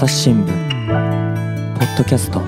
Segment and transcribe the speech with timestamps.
[0.00, 2.40] 朝日新聞ポッドキャスト。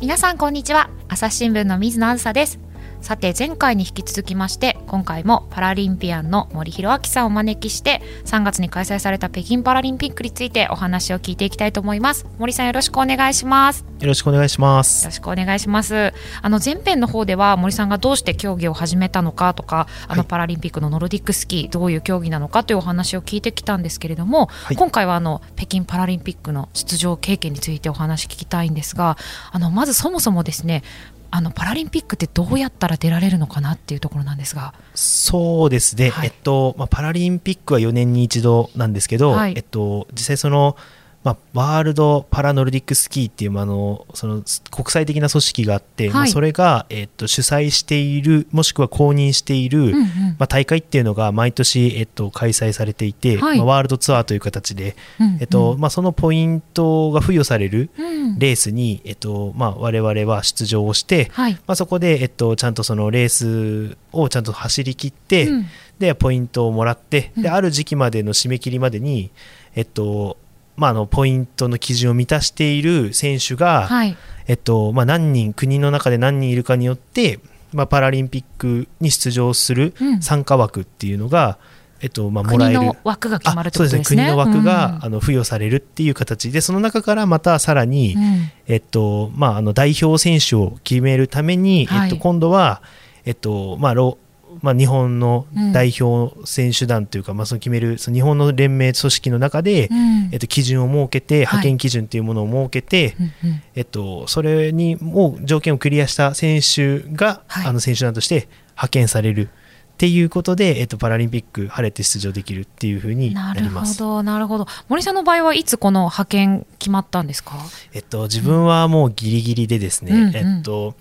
[0.00, 0.88] 皆さんこんにちは。
[1.08, 2.58] 朝日新聞の水野あずさです。
[3.00, 12.26] さて前回に引き続きまして今回もパラリンピアンの森弘明さんをお招きして3月に開催された北京パラリンピックについてお話を聞いていきたいと思います。
[12.38, 13.84] 森さんよろしくお願いします。
[14.00, 16.12] よろしくお願いしまよすろしくお願いします。
[16.42, 24.76] あの前編の方では森さんがどうして競技を始めたのかとかあのはいパラリンピックのノルディックスキーどういう競技なのかというお話を聞いてきたんですけれども、い。
[24.76, 29.16] 今回はあの北京パラリンピックの出場経験についてお話聞きたいんですが
[29.52, 30.82] あのまずそもそもですね
[31.30, 34.74] あのパラリンピックってどうやったら出られるのかなっていうところなんですが。
[34.94, 36.28] そうですね、はい。
[36.28, 39.54] えっとまあ、パラリンピックは4年に一度なんですけど、はい。
[39.56, 40.76] えっと、実際その、
[41.24, 50.04] まあ、ワールドパラノルディックスキーっていう、まあ、あのその国際的な組織があって、まあ、はいそれが、えっと、主催しているもしくは公認している、うんうん。
[50.38, 53.58] まあ、大会っていうのが毎年、えっと、開催されていて、はい。
[53.58, 61.54] まあ、ワールドツアーという形で、うんえっとまあ、そのポイントが付与されるうんレースに、えっとまあ、我々は出場をして、はい。
[61.66, 65.66] まあ、そこで、えっと、ちゃんとそのレースをちゃんと走り切って、うん。
[65.98, 67.42] でポイントをもらって、うん。
[67.42, 69.30] である時期までの締め切りまでに、
[69.74, 70.36] えっと
[70.78, 74.16] まあ、あのポイントの基準を満たしている選手が、はい。
[74.46, 77.40] えっとまあ、何人国の中で何人いるかによって、
[77.72, 80.22] まあ、パラリンピックに出場するうん。
[80.22, 81.58] 参加枠っていうのが、
[82.00, 82.78] えっとまあ、もらえる。
[82.78, 84.00] 国の枠が決まるとですね。
[84.00, 84.22] あそうですね。
[84.24, 85.04] 国の枠が、うん。
[85.04, 88.50] あの付与されるっていう形でその中からまたさらに、うん。
[88.68, 92.10] えっとまあ、あの代表選手を決めるために、はい。
[92.10, 92.82] えっと、今度は、
[93.24, 94.16] えっとまあロ
[94.62, 100.28] まあ、日本の代表選手団というか、まあ、その決めるその日本の連盟組織の中で、うん。
[100.32, 103.62] えっと、基準を設けて派遣基準というものを設けて、うんうん。
[103.74, 107.66] えっと、それにもう条件をクリアした選手が、はい。
[107.66, 109.50] あの選手団として派遣されるっ
[109.98, 113.98] ていうことで、えっと、パラリンピック晴れて出場できるっていうふうになるほなります。
[113.98, 114.66] どなるほど。
[114.88, 117.56] 森さんの場合はいつこの派遣決まったんですか？
[117.92, 120.36] えっと、自分はもうギリギリでですね、うんうん。
[120.36, 120.94] えっと、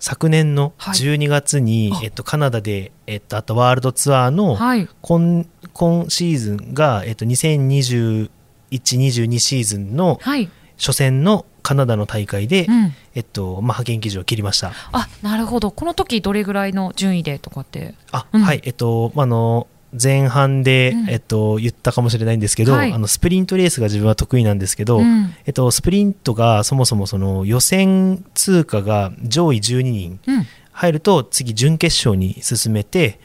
[0.00, 0.94] 昨年のはい。
[0.94, 2.00] 12月に、あ。
[2.02, 4.88] えっと、カナダで、えっと、あったワールドツアーのはい。
[5.02, 14.72] 今今シーズンが、えっと、2021-22シーズンのはい、初戦のカナダの大会で、うん、えっとまあ、派遣基準を切りました。
[14.92, 15.70] あなるほど。
[15.70, 17.94] この時どれぐらいの順位でとかって？
[18.10, 18.42] あ、うん。
[18.42, 19.68] はい、えっと、まああの、
[20.00, 21.10] 前半で、うん。
[21.10, 22.92] えっと、言ったかもしれないんですけど、はい。
[22.92, 25.34] あのスプリントレースが自分は得意なんですけど、うん。
[25.46, 30.46] えっと、スプリントがそもそもその予選通過が上位12人うん。
[30.72, 33.20] 入ると次準決勝に進めて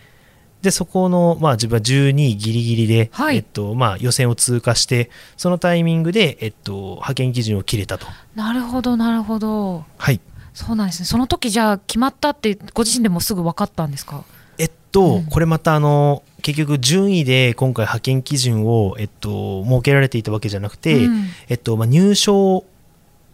[0.61, 3.37] でそこの、まあ、自分は12位ギリギリで、はい。
[3.37, 8.07] えっとまあ、予選を通過してそのタイミングで、えっと、派遣基準を切れたと。
[8.35, 9.85] なるほどなるほど。
[9.97, 10.19] はい。
[10.53, 11.05] そうなんですね。
[11.05, 14.23] その時じゃあ決まったってご自身でもすぐ分かったんですか？
[14.57, 15.25] えっと、うん。
[15.25, 21.25] これまたあの結局順位で今回派遣基準を、えっと、設けられていたわけじゃなくて、うん。
[21.49, 22.63] えっとまあ、入賞、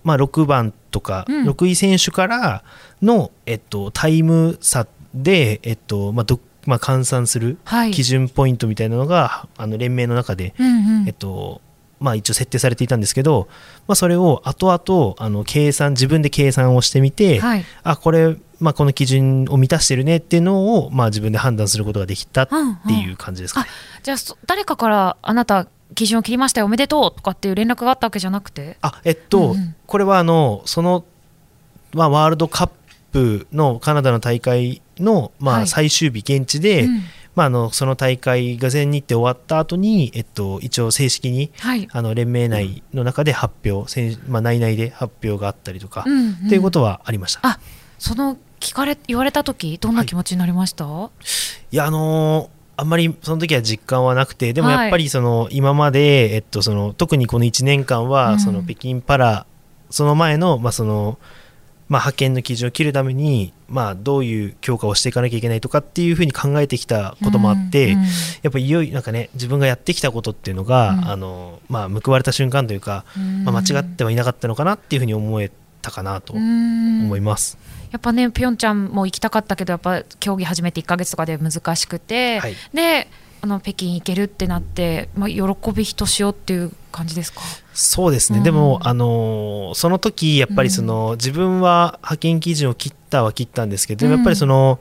[0.03, 1.49] まあ、6番とか、うん。
[1.49, 2.63] 6位選手から
[3.01, 7.91] の、えっと、タイム差で、えっとまあどまあ、換算するはい。
[7.91, 11.07] 基準ポイントみたいなのが、あの連盟の中で、うんうん。
[11.07, 11.61] えっと
[12.01, 13.47] まあ、一応設定されていたんですけど、
[13.87, 17.65] まあ、それを後々あの計算自分で計算をしてみて、はい。
[17.83, 23.67] あこれ、まあ、この基準を満たしてるねっていうのを、まあ、自分で判断することができたっていう感じですかね。
[24.03, 28.77] じゃあそ誰かからあなた基準を切りましたよおめでとうとかっていう連絡があったわけじゃなくて？
[28.81, 29.75] あえっと、うんうん。
[29.87, 31.03] これはあのその、
[31.93, 32.69] まあ、ワールドカッ
[33.11, 35.67] プのカナダの大会の、まあ、はい。
[35.67, 37.01] 最終日現地で、うん。
[37.35, 41.87] まあ、あのその大会が全日程終わった後に、えっと、一応正式にはい。
[41.91, 46.31] あの連盟内の中で発表、選まあ、内々で発表があったりとか、うんうん。
[46.45, 47.41] っていうことはありました。
[47.43, 47.59] あ
[47.99, 54.77] その聞かれ言われた時どんな気持ちになりました、いやあのーあんまりその時は実感はなくてでもはい。
[54.79, 58.09] やっぱりその今まで、えっと、その特にこの1年間うん。
[58.09, 59.45] はその北京パラ、
[59.91, 61.19] その前の,、まあその
[61.89, 67.89] まあ、派遣の基準を切るために、まあ、どういう強化をしていかなきゃいけないとかっていうふうに考えてきたこともあって、
[68.41, 71.09] やっぱりいよいよなんかね自分がやってきたことっていうのが、うん。
[71.09, 73.05] あのまあ、報われた瞬間というか、
[73.43, 75.51] まあ、間違ってはいなかったのかなっていうふうに思え
[75.83, 77.03] たかなとうん。
[77.03, 77.59] 思います。
[77.91, 82.55] やっぱねピョンチャンも行きたかったけどやっぱ競技始めて1か月とかで難しくて、はい。
[82.73, 83.07] で
[83.43, 87.41] あの北京行けるってなって、まあ、喜びひとしおっていう感じですか？
[87.73, 88.43] そうですね、うん。
[88.43, 94.79] でも、あのーその時やっぱりその、自分は派遣基準を切ったは切ったんですけど、うんやっぱりその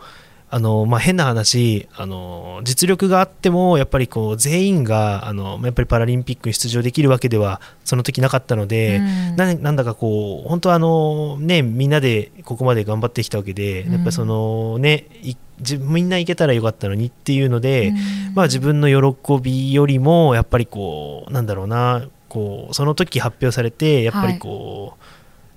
[0.53, 9.37] あのまあ、変な話あの実力があってもやっぱりこう全員があのやっぱりパラリンピックに出場できるわけではその時なかったので、うん。
[9.37, 13.93] ななんだかこう本当はあの、ね、みんなでここまで頑張ってきたわけで、うん。
[13.93, 15.07] やっぱりその、ね、
[15.79, 18.35] みんな行けたらよかったのにっていうので、うん。
[18.35, 25.05] まあ、自分の喜びよりもやっぱりこうなんだろうなこうその時発表されてやっぱりこう、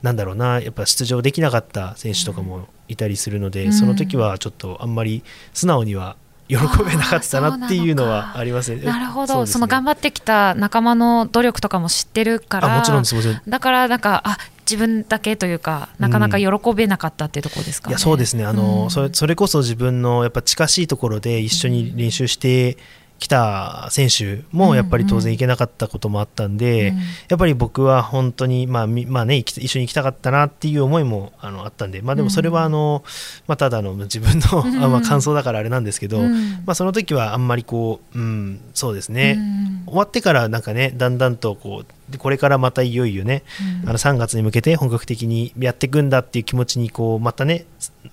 [0.04, 3.74] なんだろうなやっぱ出場できなかった選手とかもいたりするので、うん。
[3.74, 5.24] その時はちょっとあんまり
[5.54, 6.18] 素直には
[6.50, 8.84] 喜べなかったなっていうのはありますね。
[8.84, 9.46] なるほど。
[9.46, 9.62] そ,、ね。
[9.62, 13.16] の頑張ってきた仲間の努力とかも知ってるからあもちろんです。
[13.16, 14.38] もちろんだからなんかあ
[14.70, 17.92] 自分だけというかなかなか喜べなかったっていうところですか、ね。
[17.92, 18.46] いやそうですね。
[18.46, 18.92] あの、うん。
[18.92, 22.78] それそれこそ自分のやっぱ近しいところで一緒に練習して
[23.20, 26.98] きた選手もやっぱり当然行けなかったこともあったんで、うん。
[26.98, 27.04] や
[27.36, 33.04] っぱり僕は本当に、まあみまあね、一緒に行きたかったなっていう思いもあのあったんで、まあ、でもそれはあの、
[33.48, 36.34] まあ、ただの自分の、まあ、感想だからあれなんですけど、うん。
[36.66, 39.84] まあ、その時はあんまりこう、うん、そうですね、うん。
[39.86, 43.44] 終わってからなんかねだんだんとこうでこれからまたいよいよね、
[43.84, 43.90] うん。
[43.90, 47.66] あの3月に向けて本格的にやっていくんだっていう気持ちにこうまたね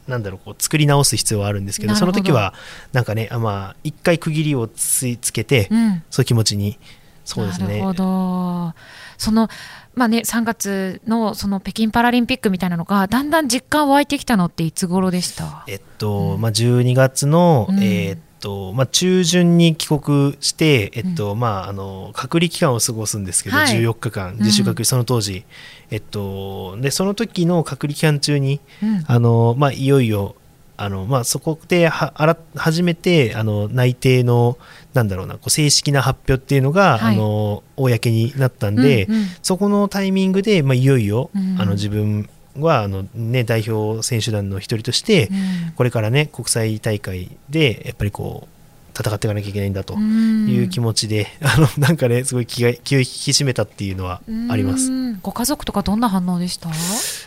[0.07, 2.55] なんだろうこう作り直す必要はあるんですけどその時は
[2.93, 6.03] なんかねあまあ一回区切りをついつけて、うん。
[6.11, 6.79] そういう気持ちに
[7.25, 7.67] そうですね。
[7.67, 8.75] なるほど。
[9.19, 9.49] その
[9.95, 15.65] まあね3月のその北京パラリンピックみたいなのがだんだん実感湧いてきたのっていつ頃でした？
[15.69, 17.79] えっと、うんまあ、12月の、うん。
[17.83, 23.77] えーっとまあ、中旬に帰国して、えっとまあ、あの隔離期間を過ごすんですけど、はい。
[23.77, 25.45] 14日間自主隔離、その当時、
[25.91, 29.05] えっと、でその時の隔離期間中にうん。
[29.07, 30.35] あの、まあ、いよいよ
[30.77, 34.57] あの、まあ、そこではあら初めてあの内定の
[34.95, 37.15] なんだろうなこう正式な発表っていうのが、はい。
[37.15, 39.27] あの公になったんで、うんうん。
[39.43, 41.61] そこのタイミングで、まあ、いよいよ、うん。
[41.61, 45.35] あの自分はあの、ね、代表選手団の一人として、う
[45.71, 45.73] ん。
[45.77, 48.60] これからね国際大会でやっぱりこう
[49.01, 54.91] 戦っていかなきゃいけないんだという気持ちで、 あのなんかねすごい気が気を引き締めたっていうのはあります。
[54.91, 56.71] うんご家族とかどんな反応でした？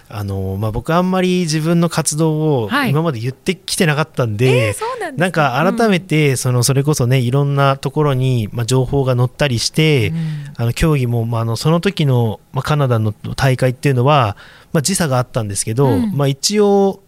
[0.09, 2.91] あのまあ、僕あんまり自分の活動をはい。
[2.91, 10.17] 今まで言ってきてなかったんで、えーそうなんか改めてそのそれこそねいろんなところにまあ情報が載ったりして、うん。
[10.55, 14.37] あの競技もまああのその時のまあカナダの大会っていうのは
[14.71, 16.11] まあ時差があったんですけど、うん。
[16.15, 17.02] まあ一応お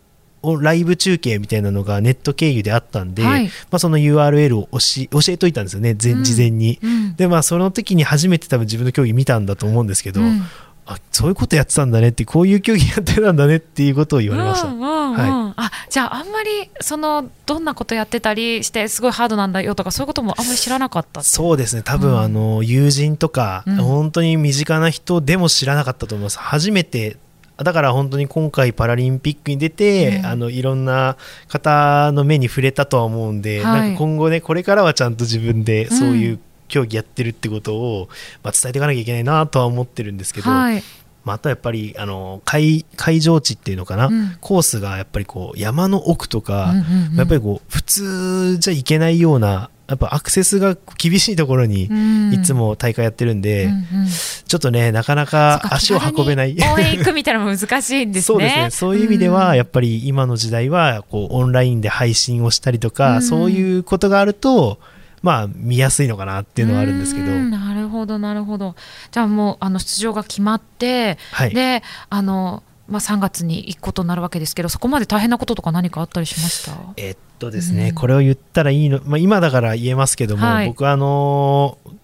[0.61, 3.45] ライブ中継みたいなのがネット経由であったんで、はい。
[3.45, 6.79] まあ、その URL を教え教えといたんですよね前うん事前に。
[6.81, 7.15] うん。
[7.15, 10.41] でまあその時に初めて多分自分の競技見たんだと思うんですけど、うん。
[10.87, 14.67] あそういうことやってたんだねってこういう競技やってたんだねっていうことを言われました。
[14.67, 15.17] うんうんうん。
[15.17, 21.81] はあじゃああんまりそのどんなことやってたりしてすごいハードなんだよとかそういうこともあんまり知らなかったそうですね。
[21.83, 22.19] 多分、うん。
[22.19, 23.75] あの友人とか、うん。
[23.77, 26.37] 本当に身近な人でも知らなかったと思います。
[26.37, 27.17] 初めて
[27.57, 30.25] だから本当に今回パラリンピックに出て、うん。
[30.25, 31.17] あのいろんな
[31.47, 33.81] 方の目に触れたとは思うんで、はい。
[33.81, 38.09] なんか今後ねこれからはちゃんと自分でそういう競技やってるってことを、
[38.43, 40.83] まあ、伝えていかなきゃいけないなとは思ってるんですけど、はい。
[41.23, 44.37] まあ、あとはやっぱりあの会会場地っていうのかな、うん。
[44.41, 47.15] コースがやっぱりこう山の奥とか、うんうんうん。
[47.15, 52.33] やっぱりこう普通じゃいけないようなやっぱアクセスが厳しいところにうん。
[52.33, 54.07] いつも大会やってるんで、うんうん。
[54.47, 56.55] ちょっとねなかなそか足を運べない。
[56.73, 58.33] 応援行くみたいなのも難しいんですね。
[58.33, 58.69] そうですね。
[58.71, 63.21] そういう意味ではんやっぱり今の時代はこうオンラインで配信をしたりとか、うん。
[63.21, 64.79] そういうことがあると
[65.21, 67.51] まあ見やすいのかなっていうのはあるんですけど、うん。
[67.51, 68.75] なるほどなるほど。
[69.11, 71.53] じゃあもうあの出場が決まって、はい。
[71.53, 76.73] であの、まあ、3月に行くことになるわけですけどそこまで大変なこととか何かあったりしました？
[76.97, 77.95] えっとですね、うん。
[77.95, 80.67] これを言ったらいいの、まあ、今だから言えますけども、はい。
[80.67, 81.95] 僕はあのー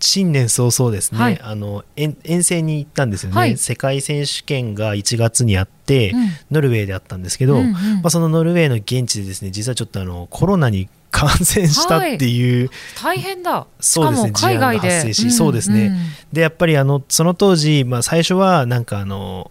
[0.00, 1.40] 新年早々ですね、はい。
[1.40, 3.56] あの遠遠征に行ったんですよね、はい。
[3.56, 6.28] 世界選手権が1月にあって、うん。
[6.50, 7.72] ノルウェーであったんですけど、うんうん。
[7.72, 13.66] まあ、そのノルウェーの現地でですね実はちょっとあのコロナに 感染したっていう、大変だ。
[13.80, 14.88] そうですね海外で。
[14.88, 15.88] 事案が発生しそうですね。
[15.88, 15.96] ん。
[16.32, 19.50] でやっぱりあのその当時、まあ、最初はなんかあの、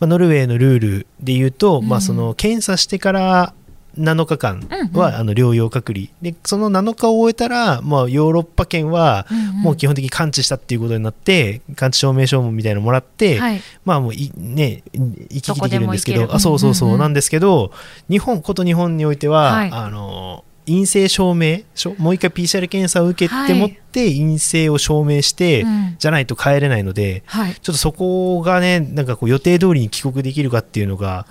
[0.00, 1.88] まあ、ノルウェーのルールで言うと、うん。
[1.88, 3.54] まあ、その検査してから
[3.98, 4.92] 7日間うんうん。
[4.92, 6.08] はあの療養隔離。
[6.20, 9.44] でその7日を終えたら、まあ、ヨーロッパ圏はうんうん。
[9.62, 13.60] もう基本的に完治したっていうことになって完治証明書みたいなのもらって、はい。
[13.84, 17.72] まあもういね行き来できるんですけどあそうそうそう、うんうんうんなんですけど
[18.08, 19.70] 日本こと日本においては、はい。
[19.72, 25.96] あの陰性証明書もう一回 PCR 検査を受けてもって陰性を証明して、うん。
[25.98, 27.54] じゃないと帰れないのではい。
[27.54, 31.26] ちょっとそこがねなんかこう予定通りに帰国できるかっていうのが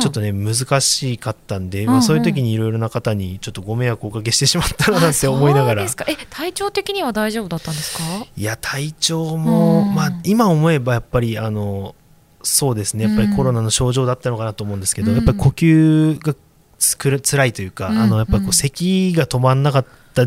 [0.00, 1.92] ちょっとね難しかったんで、うんうん。
[1.94, 5.82] まあ、そういう時にいろいろな方にちょっとご迷惑をおかけしてしまったななんて思いながら。
[5.82, 5.86] え
[6.30, 8.04] 体調的には大丈夫だったんですか？
[8.36, 9.94] いや体調も、うん。
[9.94, 11.94] まあ、今思えばやっぱりあの
[12.42, 13.04] そうですね。
[13.04, 15.16] やっぱりコロナの症状だったのかなと思うんですけど、うん。
[15.16, 16.34] やっぱり呼吸が
[16.78, 20.26] つくる辛いというか、うんあのやっぱこう咳が止まんなかった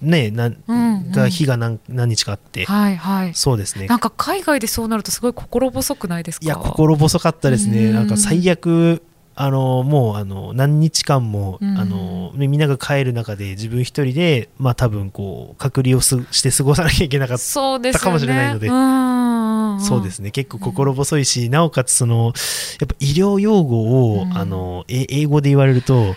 [0.00, 1.10] ねなうんうん。
[1.12, 3.34] が日が何何日かあって、はいはい。
[3.34, 3.86] そうですね。
[3.86, 6.44] なんか海外でそうなるとすごい心細くないですか？
[6.44, 7.94] いや心細かったですね、うん。
[7.94, 9.02] なんか最悪
[9.36, 11.78] あのもうあの何日間も、うん。
[11.78, 18.68] あのみんなが帰る中で自分一人でまあ多分こう隔離をすして過ごさなきゃいけなかったかもしれないので。
[18.68, 19.33] うん
[19.80, 20.30] そうですね。
[20.30, 22.32] 結構心細いし、なおかつその
[22.80, 24.36] やっぱ医療用語を、うん。
[24.36, 26.16] あのえ英語で言われると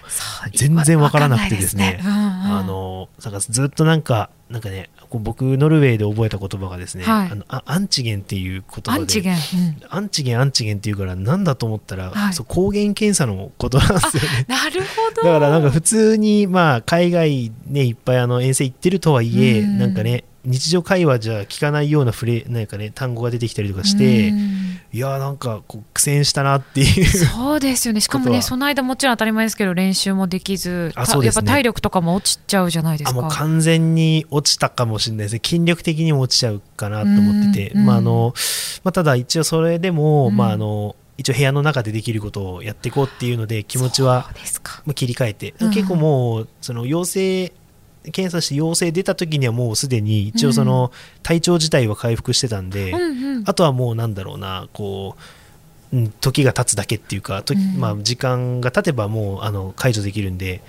[0.54, 1.78] 全然わからなくてですね。
[1.78, 2.02] ね。
[2.04, 2.28] うんうん。
[3.40, 7.30] ずっとなんかなんかね僕ノルウェーで覚えた言葉がですね、はい。
[7.32, 9.40] あのあアンチゲンっていう言葉でアンチゲン、うん。
[9.90, 12.34] アンチゲンアンチゲンっていうからなんだと思ったら、はい。
[12.34, 14.46] そう抗原検査のことなんですよね。
[14.48, 15.24] なるほど。
[15.24, 19.78] だからなんか普通にまあ海外ねいっぱいあの遠征行ってるとはいえ、うん。
[19.80, 24.78] なんかね日常会話じゃ聞かないようなフレなんかね単語が出てきたりとかして、うん。
[24.94, 27.06] いやーなんかこう苦戦したなっていう。
[27.06, 28.00] そうですよね。
[28.00, 31.40] しかもねその間もちろん当たり前ですけど練習もできずた あそうですね。
[31.40, 33.20] やっぱ体力とかも落ちちゃうじゃないですか。
[33.20, 35.42] あもう完全に落ちたかもしれないですね。
[35.44, 38.34] 筋力的にも落ちちゃうかなと思ってて、うんまああの
[38.84, 40.38] まあ、ただ一応それでも、うん。
[40.38, 44.30] まああの一応部屋の中でできることをやっていこうっていうので気持ちは
[44.94, 45.72] 切り替えて、うん。
[45.72, 47.52] 結構もうその陽性
[48.12, 50.92] 検査して陽性出た時にはもうすでに一応その
[51.24, 52.94] 体調自体は回復してたんで、
[53.46, 55.16] あとはもうなんだろうなこ
[55.92, 57.44] う、うん、時が経つだけっていうか、
[57.78, 60.62] まあ、時間が経てばもうあの解除できるんで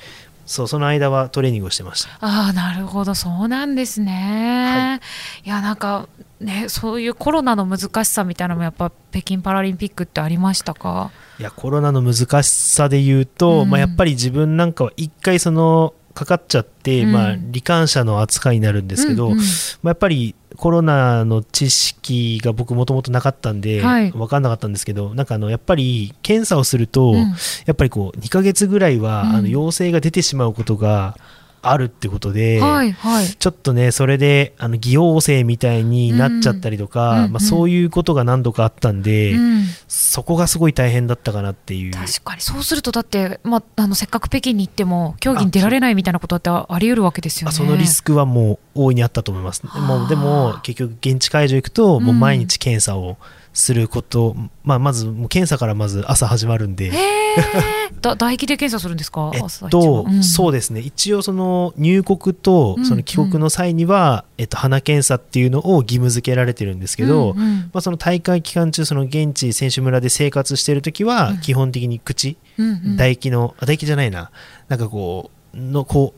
[0.46, 2.10] そうその間はトレーニングをしてました。
[2.20, 3.14] ああなるほど。
[3.14, 5.00] そうなんですね、
[5.44, 6.08] い、やなんか
[6.40, 11.10] ねそういうコロナの難しさみたいなのもやっぱ北京パラリンピックってありましたか？
[11.38, 13.70] いやコロナの難しさで言うと、うん。
[13.70, 17.12] まあ、やっぱり自分なんかは一回そのかかっちゃって、うん。
[17.12, 19.38] まあ、罹患者の扱いになるんですけど、うんうん。
[19.38, 24.10] まあ、やっぱりコロナの知識が僕もともとなかったんで、はい。
[24.10, 27.16] 分かんなかったんですけどなんかあのやっぱり検査をすると、うん。
[27.18, 29.36] やっぱりこう2ヶ月ぐらいは、うん。
[29.36, 31.16] あの陽性が出てしまうことが
[31.62, 41.92] あるってことで、はいはいちょっとねそれであの偽陽性みたいになっちゃったりとか、うんうんまあ、そういうことが何度かあったんで、うんそこがすごい大変だったかなっていう。
[41.92, 47.50] 確かにそうするとだって、まあ、あのせっかく北京に行っても競技に出られないみたいなことってあり得るわけですよね。
[47.50, 49.66] あそのリスクはもう大いにあったと思います。
[49.66, 53.16] はあもうでも結局現地会場行くともう毎日検査を
[53.58, 56.92] すること、まあ、まずもう検査からまず朝始まるんで。
[58.00, 59.32] だ唾液で検査するんですか？
[59.34, 60.22] えっと、番うん。
[60.22, 60.80] そうですね。
[60.80, 67.56] 一応その入国とうんその帰国の際には、えっと、鼻検査っていうのを義務付けられてるんですけど、うんうん。
[67.72, 71.38] まあ、その大会期間中その現地選手村で生活してる時はうん。
[71.38, 72.78] 基本的に口、うんうん。
[72.92, 74.30] 唾液のあ唾液じゃないな。
[74.68, 76.14] なんかこうのこ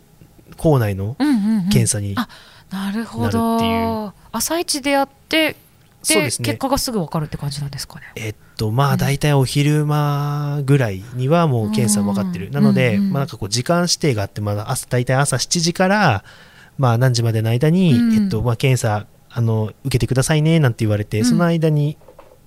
[0.50, 1.68] う口内のうんうんうん。
[1.70, 2.28] 検査に、あ
[2.70, 3.38] なるほなるってい
[3.82, 5.56] ど朝一でやって
[6.07, 6.47] でそうですね。
[6.47, 8.07] 結果がすぐ分かるって感じなんですかね。
[8.16, 12.52] えっとまうんあ大体お昼間ぐらいにはもう検査分かってる、うん。
[12.52, 16.25] なので、うんうんまあ、なんかこう時間指定があって、まあ、朝大体朝7時から、
[16.78, 21.25] まあ、何時までの間に、うんえっとまあ、検査あの受けてくださいねなんて言われて、うん。
[21.25, 21.97] その間に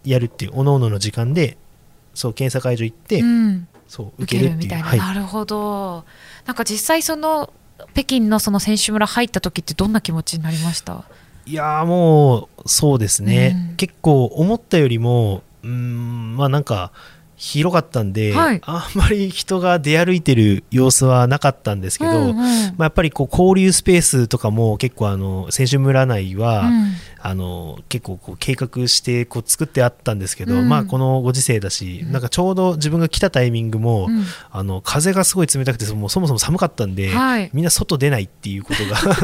[0.04, 1.58] やるっていうおののの時間で
[2.14, 3.68] そう検査会場行って、うん。
[3.88, 6.06] そう受受けるっていうけるみたいな、はい、なるほど。
[6.46, 7.54] なんか実際その
[7.94, 11.06] 北京のその選手村入った時ってどんな気持ちになりました？
[11.46, 13.76] いやーもうそうですね、うん。
[13.76, 16.92] 結構思ったよりもうーんまあなんか
[17.44, 18.62] 広かったんで、はい。
[18.64, 22.36] あんまり人が出歩いてる様子はなかったんですけど、うんうん。
[22.36, 26.92] まあ、やっぱりこう交流スペースとかも結構あの選手村内は、うん。
[27.26, 30.70] あの結構こう計画してこう作ってあったんですけど、うん。
[30.70, 32.12] まあこのご時世だし、うん。
[32.14, 34.24] なんかちょうど自分が来たタイミングも、うん。
[34.50, 37.50] あの風がすごい冷たくてもうそもそも寒かったんで、はい。
[37.52, 39.18] みんな外出ないっていうことが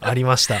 [0.00, 0.54] ありました。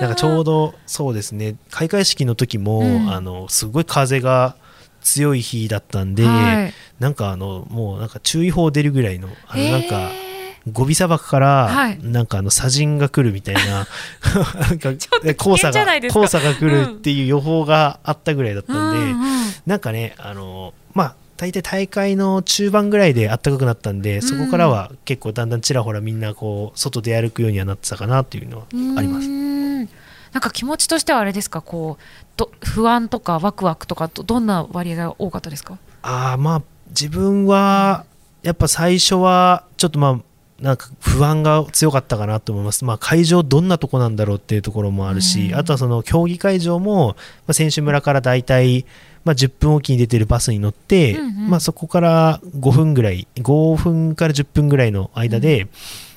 [0.00, 1.56] なんかちょうどそうですね。
[1.70, 3.12] 開会式の時も、うん。
[3.12, 4.56] あのすごい風が
[5.00, 6.72] 強い日だったんで、はい。
[6.98, 10.28] なんかあのもうなんか注意報出るぐらいのあのなんかへ
[10.70, 11.98] ゴビ砂漠から、はい。
[12.02, 13.86] なんかあの砂塵が来るみたいな
[14.60, 19.52] なんかちょっと危険黄砂が黄砂が来るっていう予報があったぐらいだったんで、うんうん。
[19.66, 28.66] なんかねあのまあ大体大会の中盤ぐらいで暖かくなったんで、そこからは結構だんだんちらほらみんなこう外出歩くようにはなってたかなっていうのは
[28.96, 29.28] あります。
[29.28, 32.02] なんか気持ちとしてはあれですかこう
[32.36, 35.78] ど不安とかワクワクとかどどんな割合が多かったですか？
[36.02, 38.04] ああまあ自分は
[38.42, 45.54] やっぱ最初はちょっとまあなんか不安が強かったかなと思います、まあ、会場どんなとこなんだろうっていうところもあるし、うん。
[45.54, 47.14] あとはその競技会場も、ま
[47.48, 48.84] あ、選手村から大体、
[49.28, 51.50] まあ、10分おきに出てるバスに乗って、うんうん。
[51.50, 55.66] まあ、そこから5分ぐらい5分から10分ぐらいの間で、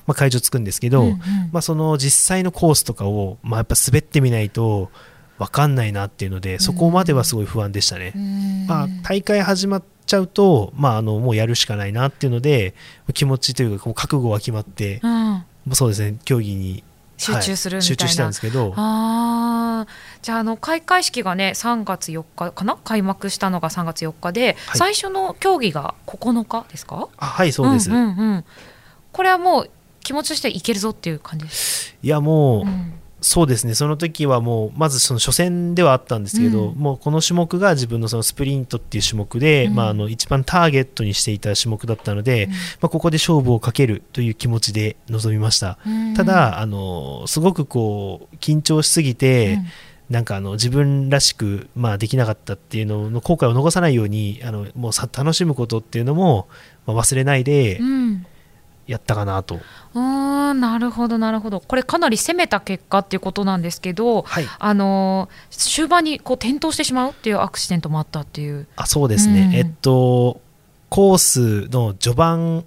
[0.06, 1.18] まあ、会場着くんですけど、うんうん。
[1.52, 4.90] まあ、その実際のコースとかを、まあ、やっぱ滑ってみないと
[5.38, 8.12] 分かんないなっていうのでそこまではすごい不安でしたね。
[8.16, 8.66] うーん。
[8.66, 12.72] まあ、大会始まっちゃうと、まあ、あのもうやるしかないなっていうので
[13.12, 16.82] 気持ちというかこう覚悟が決まって、うん、そうですね競技に
[17.22, 18.74] 集中するみたいな、はい集中したんですけど。
[18.76, 19.92] あー。
[20.22, 22.76] じゃああの開会式がね3月4日かな？
[22.84, 24.78] 開幕したのが3月4日で、はい。
[24.78, 27.08] 最初の競技が9日ですか？
[27.16, 28.04] あはいそうです、んうんう
[28.38, 28.44] ん、
[29.12, 33.74] これはもう気持ちとしてはいけるぞっていう感じです、いやもう、うんそうですね。
[33.74, 36.74] その時はもうまずその初戦ではあったんですけど、うん。
[36.74, 39.74] もうこの種目が自分のそのスプリントっていう種目で、うん。
[39.74, 42.48] まあ、あの一番ターゲットにしていた種目だったので、
[42.80, 45.78] まあ、ここで勝負をかけるという気持ちで臨みました。
[45.86, 46.14] うん。
[46.14, 49.66] ただあのすごくこう緊張しすぎて、うん。
[50.10, 56.48] なんかあの自分らしく、まあ、できなかったっていうのの後悔を逃さないようにあのもうさ楽しむことっていうのも、
[56.86, 58.26] まあ、忘れないでうん
[58.92, 59.56] やったかなと、
[59.94, 61.60] うーんなるほどなるほど。
[61.60, 68.66] これかなり攻めた結果っていうことなんですけどはい、あのー終盤にこう転倒してしまうっていうアクシデントもあったっていう。
[68.76, 69.54] あそうですね、うん。
[69.54, 70.40] えっと
[70.88, 72.64] コースの序盤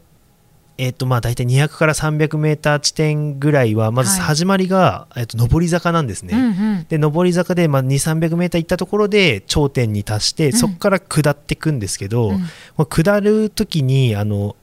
[0.77, 4.19] えっとまあ大体200から300メーター地点ぐらいはまずはい。
[4.21, 6.49] 始まりが、えっと、上り坂なんですね、うんう
[6.81, 6.85] ん。
[6.89, 10.53] で上り坂で、まあ、2 3 0 0メーター行ったところで頂点に達して、ん。
[10.53, 12.39] そこから下っていくんですけど、うん。
[12.39, 12.47] ま
[12.79, 14.55] あ下る時にあの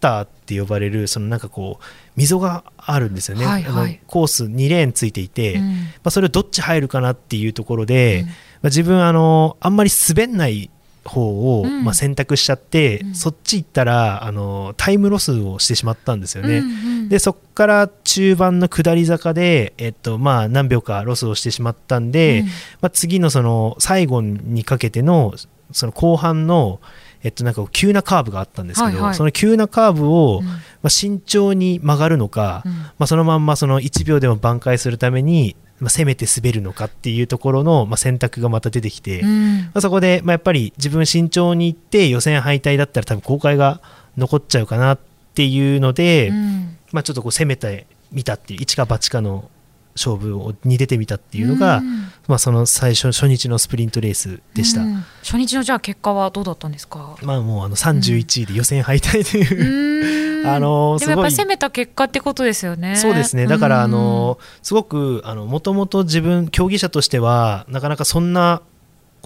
[0.00, 1.84] ターって呼ばれるそのなんかこう
[2.16, 3.72] 溝があるんですよね、はいはい。
[3.72, 5.62] あのコース2レーンついていて、うん。
[5.62, 5.74] ま
[6.04, 8.26] あ、それをどっち入るかなっていうところで、うん。
[8.26, 10.70] まあ、自分あのあんまり滑んない
[11.04, 11.84] 方を、うん。
[11.84, 13.14] まあ、選択しちゃって、うん。
[13.14, 16.58] そっち行ったらあのタイムロスをしてしまったんですよね。
[16.58, 16.70] うんう
[17.04, 17.08] ん。
[17.08, 22.46] でそこから中盤の下り坂で、えっとまあ、何秒かロスをしてしまったんで、うん。
[22.46, 22.52] ま
[22.86, 25.34] あ、次のその最後にかけての
[25.72, 26.80] その後半の、
[27.22, 29.14] えっと、なんか急なカーブがあったんですけど、はいはい。
[29.14, 30.46] その急なカーブを、うん。
[30.46, 32.72] まあ、慎重に曲がるのか、うん。
[32.72, 39.70] まあ、そのまんまその1秒でも挽回するために、まあ、攻めて滑るのかっていうところの、まあ、選択がまた出てきて、まうん。
[39.74, 43.80] あ、そこで、まあ、やっぱり自分慎重にいって予選敗退だったら多分後悔が
[44.16, 44.98] 残っちゃうかなっ
[45.34, 46.76] ていうので、うん。
[46.92, 49.50] まあ、ちょっとこう攻めてみたっていう一か八かの
[49.96, 52.06] 勝負をに出てみたっていうのが、うん。
[52.28, 54.82] まあ、その最初初日のスプリントレースでした。
[54.82, 55.04] うん。
[55.22, 57.16] 初日のじゃあ結果はどうだったんですか？
[57.22, 62.96] まあもうあの31位で予選敗退という、 あのでもやっぱり攻めた結果ってことですよね。
[62.96, 63.46] そうですね。
[63.46, 68.62] だからあうんのすごくもともと自分競技者としてはなかなかそんな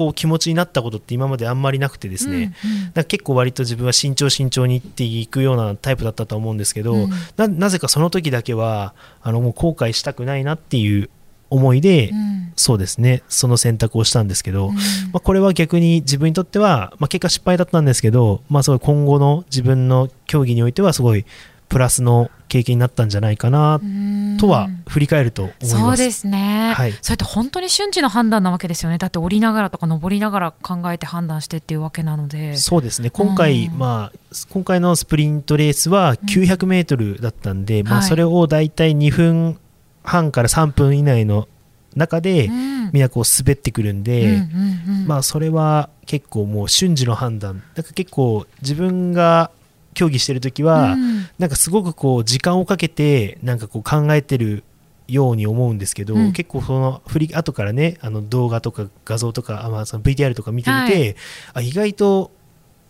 [0.00, 3.04] こう気持ちになったことって今まであんまりなくてですね、うんうん。
[3.04, 7.10] 結構割と自分は慎重慎重にいっていくようなタイプだったと思うんですけど、うん。
[7.36, 11.10] ななぜかその時だけはあのもう後悔したくないなっていう
[11.50, 12.52] 思いで、うん。
[12.56, 13.22] そうですね。
[13.28, 14.74] その選択をしたんですけど、うん。
[14.74, 14.80] ま
[15.14, 21.26] あ、これは逆に自分にとっては、まあ、結果失敗だったんですけど、まあ、すごい今後の自分の競技においてはすごい
[21.70, 24.36] プラスの経験になったんじゃないかなうん。
[24.38, 25.76] とは振り返ると思います。
[25.78, 26.92] そうですね、はい。
[27.00, 28.98] それって本当に瞬時の判断なわけですよね。
[28.98, 32.56] だって降りながらとか登りながら考えて判断してっていうわけなので。
[32.56, 33.10] そうですね。
[33.10, 33.78] 今回、うん。
[33.78, 34.18] まあ、
[34.50, 38.02] 今回のスプリントレースは900メートルだったんで、まあ、はい。
[38.08, 39.56] それをだいたい2分
[40.02, 41.46] 半から3分以内の
[41.94, 42.90] 中で、うん。
[42.92, 47.62] みんなこう滑ってくるんで、うんうんうんまあそれは結構もう瞬時の判断。
[47.74, 49.52] だから結構自分が
[49.94, 51.09] 競技してる時は、うん
[51.40, 54.62] なんかすごくこう時間をかけてなんかこう考えてる
[55.08, 56.32] ように思うんですけど、うん。
[56.32, 61.16] 結構その振り後からねあの動画とか画像とかあ、まあ、その VTR とか見てみて、はい。
[61.54, 62.30] あ意外と、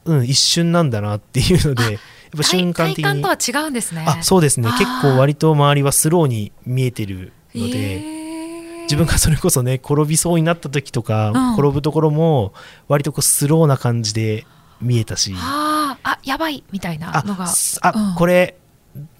[0.05, 2.01] うん、一瞬なんだなっていうのでやっ
[2.37, 4.05] ぱ瞬間的に体体感とは違うんですね。
[4.05, 4.69] あそうですね。
[4.73, 7.79] 結構割と周りはスローに見えてるので。
[7.79, 8.21] へー。
[8.83, 11.55] 自分がそれこそね転びそうになった時とか、うん。
[11.55, 12.53] 転ぶところも
[12.89, 14.45] 割とこうスローな感じで
[14.81, 15.33] 見えたし。
[15.37, 17.47] あーあやばいみたいなあのが。
[17.47, 18.15] すあ、うん。
[18.15, 18.57] これ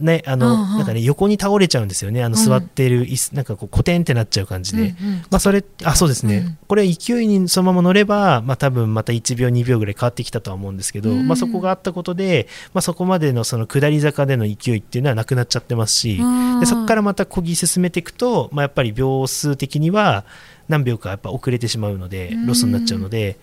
[0.01, 0.79] ねあの、うんうん。
[0.79, 2.25] なんかね横に倒れちゃうんですよね。
[2.25, 2.45] あのうん。
[2.45, 5.17] 座ってる椅子、なんかこうコテンってなっちゃう感じで、うんうん。
[5.31, 11.27] まあそれあそうですね、うんこれ勢いにそのまま乗ればまあ多分また1秒2秒ぐらい変わってきたとは思うんですけど、うん。
[11.27, 16.61] まあそこがあったことでまあそこまでのその下り坂での勢いっていうのはなくなっちゃってますし、うん。
[16.61, 20.25] でそこからまた漕ぎ進めていくと、まあ、やっぱり秒数的には
[20.69, 22.47] 何秒かやっぱ遅れてしまうのでうん。
[22.47, 23.37] ロスになっちゃうので、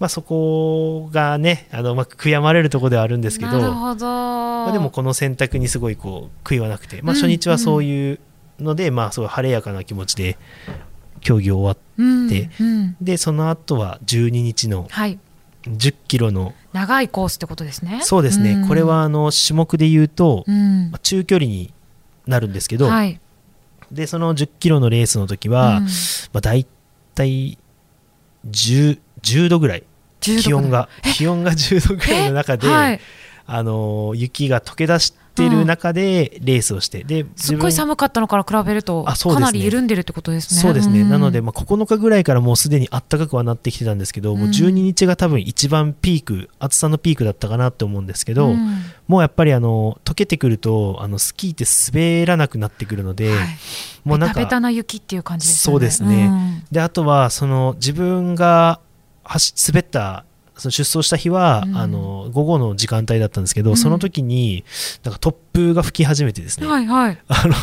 [0.00, 8.20] まあ、そこがねあの、まあ、悔やまれるところではあるんですけどまあ、でもこの選択にすごいこう悔いはなくて、まあ、うん初日はそういう
[8.58, 10.38] ので、まあ、すごい晴れやかな気持ちで
[11.20, 12.94] 競技を終わっうんでうん。
[12.94, 15.18] てその後は12日のはい。
[15.64, 18.00] 10キロの長いコースってことですね。
[18.02, 18.66] そうですね、ん。
[18.66, 20.90] これはあの種目で言うと、うん。
[20.90, 21.74] まあ中距離に
[22.26, 23.20] なるんですけど、はい。
[23.92, 25.84] でその10キロのレースの時は、うん。
[25.84, 26.66] まあ、大
[27.14, 27.58] 体
[28.48, 29.89] 10, 10度ぐらい10度
[30.20, 31.12] 気温がえ？
[31.12, 33.00] 気温が10度ぐらいの中で、はい。
[33.52, 39.12] あの雪が溶け出してる中でレースをして、ですっごい寒かったのから比べると、ね。
[39.12, 40.60] かなり緩んでるってことですね。
[40.60, 41.08] そうですね、ん。
[41.08, 48.82] なので、まあ、9日ぐらいからもうすでに暖かくはなってきてたんですけど、もううん12日が多分一番ピーク暑さのピークだったかなって思うんですけど、うん。
[49.08, 53.48] もうやっぱりあの溶けてくるとあのスキーって滑らなくなってくるので、はい。
[54.04, 55.74] もうなんかベタな雪っていう感じですよね。
[55.74, 56.28] そうですね。
[56.28, 56.64] ん。
[56.70, 58.89] であとはその自分が走
[59.38, 60.24] 滑った
[60.60, 61.76] その出走した日は、うん。
[61.76, 63.76] あの午後の時間帯だったんですけど、うん。
[63.76, 64.64] その時に
[65.02, 67.18] なんか突風が吹き始めてですね、はいはい。
[67.28, 67.54] あの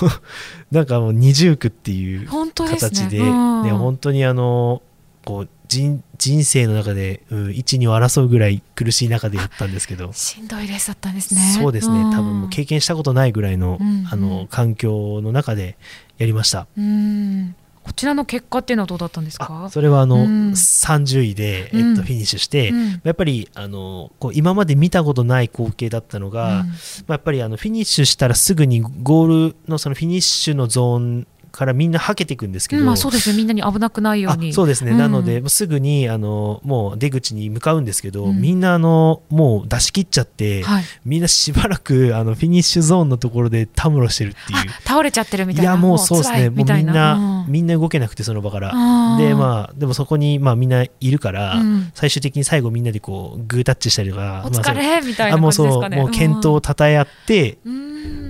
[0.72, 2.92] なんかもう二重苦っていう本当ですね。
[2.92, 3.64] 形で、うん。
[3.64, 4.82] ね本当にあの
[5.24, 11.42] こう人人生の中で、うん、一二を争うぐらい苦しい中でやったんですけど、しんどいレースだったんですね。
[11.60, 12.12] そうですね、ん。
[12.12, 14.08] 多分もう経験したことないぐらいの,、うん。
[14.10, 15.78] あの環境の中で
[16.18, 16.66] やりました。
[16.76, 17.56] うん
[17.88, 20.52] こちらの結果っていうのはどうだったんですあかそれはあの、うん。
[20.52, 21.96] 30位で、えっうん。
[21.96, 23.02] と、フィニッシュして、うん。
[23.04, 33.38] やっぱりあのこう今まで見たことない光景だったのが、まあ、やっぱりあのフィニッシュしたらすぐにゴールのそのフィニッシュのゾーンからみんなはけていくんですけど、うんまあ、そうですね。
[33.38, 34.98] みんなに危なくないようあにそうですね、うん。
[34.98, 38.42] なのでもうすぐにあのもう出口に向かうんですけど、うん。
[38.42, 44.60] みんなあのもう出し切っちゃって、はい、みんなしばらくあのフィニッシュゾーンのところでたむろしてるっていう。
[44.60, 45.72] あ倒れちゃってるみたいな。
[45.72, 47.52] いやもうそうですね、もうみんな、うん。
[47.52, 48.72] みんな動けなくて、その場から。
[49.18, 51.92] で、まあ、でもそこに、まあ、みんないるから、うん。
[51.94, 56.02] 最終的に最後みんなでこう、グータッチしたりとか、おまあ疲れみたいなあもうそう、感じですかね。
[56.04, 57.88] もう健闘をたたえ合って、うん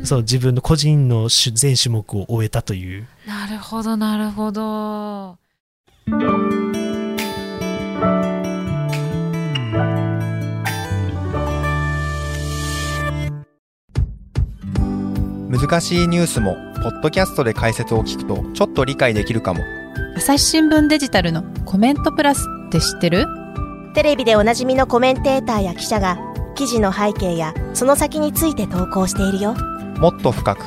[0.08, 3.06] そう、自分の個人の種全種目を終えたという。
[3.28, 5.38] なるほどなるほど。
[15.50, 19.60] 難しいニュースもポッドキャストで解説を聞くとちょっと理解できるかも。
[20.16, 23.26] 朝日新聞デジタルのコメントプラスって知ってる？
[23.94, 26.18] テレビでおなじみのコメンテーターや記者が
[26.56, 29.56] 記事の背景やその先について投稿しているよ
[30.00, 30.64] もっと深く。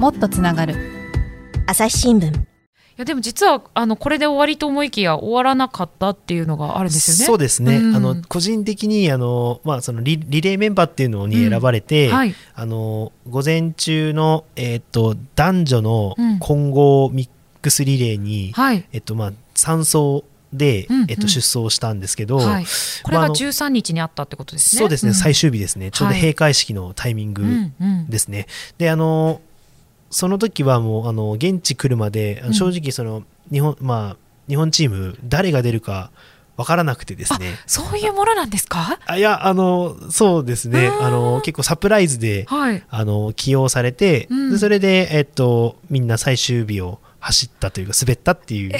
[0.00, 0.74] もっとつながる。
[1.68, 2.36] 朝日新聞。
[2.36, 2.40] い
[2.96, 7.24] やでも実はあのこれで終わりと思いきや終わらなかったっていうのがあるんですよね。
[7.24, 7.96] そうですね、うん。
[7.96, 16.38] あの個人的にあの、まあ、そのリリレーメンバーっていうのに選ばれて、はい、あの午前中の、えー、と男女のうん。
[16.40, 17.28] 混合ミッ
[17.62, 20.24] クスリレーに、はい、えっとまあ、3走
[20.56, 21.10] で、うんうん。
[21.10, 22.64] えっと、出走したんですけど、はい。
[23.02, 24.80] これがまああの13日にあったってことですね。
[24.80, 25.14] そうですね、ん。
[25.14, 26.20] 最終日ですね、ちょうどはい。
[26.20, 27.44] 閉会式のタイミング
[28.08, 28.46] ですね。
[28.78, 29.40] で、あの、
[30.10, 34.16] その時はもう、あの、現地来るまで、正直、その、日本、まあ、
[34.48, 36.10] 日本チーム、誰が出るか
[36.56, 37.58] わからなくてですね。
[37.66, 38.98] そういうものなんですか？
[39.06, 42.82] あいや、あの、そうですね、あの、結構サプライズで、はい。
[42.88, 44.50] あの、起用されて、うん。
[44.52, 48.78] でそれで、えっと、みんな最終日を走ったというか、滑ったっていう、えー、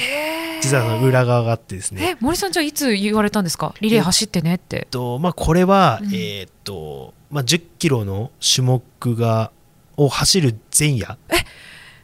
[0.65, 2.15] 実は裏側があってですね。
[2.15, 3.73] え森さんじゃあいつ言われたんですか？
[3.81, 4.87] リレー走ってねってえっ。
[4.89, 9.51] とまあ、これは、うんえーっとまあ、10キロの種目が
[9.97, 11.17] を走る前夜。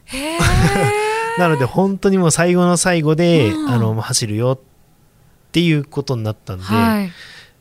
[0.06, 0.40] へー。
[1.38, 3.70] なので本当にもう最後の最後で、うん。
[3.70, 4.58] あのまあ走るよっ
[5.52, 7.10] ていうことになったんで、はい。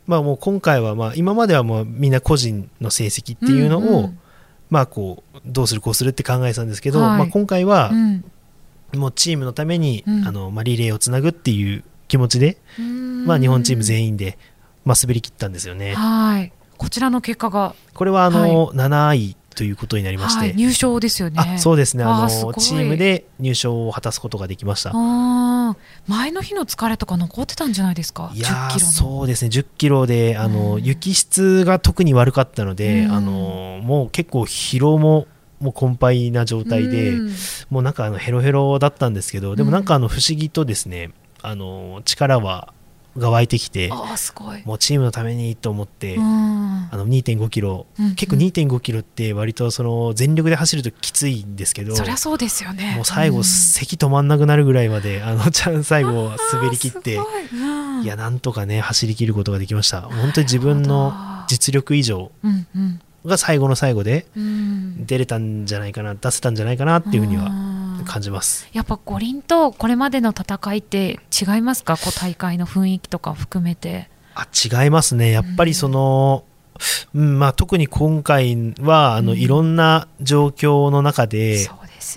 [0.07, 4.19] まあ、もう今回は、まあ、今まではもうみんな個人の成績っていうのを、んん。
[4.69, 7.17] まあ、こうどうするこうするって考えてたんですけど、はい。
[7.19, 8.23] まあ、今回はうん
[8.93, 10.27] もうチームのために、うん。
[10.27, 12.57] あのまあ、リレーをつなぐっていう気持ちで、
[13.25, 14.37] まあ、日本チーム全員で、
[14.85, 15.93] まあ、滑り切ったんですよね。
[15.93, 16.51] はい。
[16.77, 21.35] こちらの結果が、これはあの、7位ということになりまして、はい、入賞ですよね。
[21.37, 22.03] あそうですね。
[22.03, 24.91] あのチームで入賞を果たすことができました。
[26.07, 28.31] 前の日の疲れとか残ってたんじゃないですか？
[28.33, 28.91] いや10ーキロの。
[28.91, 29.49] そうですね。
[29.49, 30.83] 10キロであの、うん。
[30.83, 33.11] 雪質が特に悪かったので、うん。
[33.11, 35.27] あのもう結構疲労も
[35.61, 37.31] もう困憊な状態で、うん。
[37.69, 42.73] もうなんかあのヘロヘロだったんですけどでもうんなんかあの不思議とですねあの力は
[43.17, 43.89] が湧いてきて
[44.65, 46.23] もうチームのためにと思って、うん。
[46.23, 52.93] あの2.5キロ、うん結構2.5キロって割とその全力で走るときついんですけどそりゃそうですよね。
[52.95, 53.43] もう最後、ん。
[53.43, 57.17] 咳止まんなくなるぐらいまであの ちゃん最後滑り切って
[57.53, 58.03] うん。
[58.03, 60.01] いやなんとかね走り切ることができました。
[60.01, 61.13] 本当に自分の
[61.47, 62.31] 実力以上。
[62.43, 65.05] うんうんが最後の最後でうん。
[65.05, 68.05] 出れたんじゃないかな出せたんじゃないかなっていうふうにはうん。
[68.05, 68.67] 感じます。
[68.73, 71.97] やっぱ五輪とこれまでの戦いって違いますか？
[71.97, 74.09] こう大会の雰囲気とか含めて。
[74.33, 74.47] あ
[74.83, 75.29] 違いますね。
[75.29, 76.43] やっぱりその、
[77.13, 79.37] うんまあ、特に今回はあの、うん。
[79.37, 81.67] いろんな状況の中で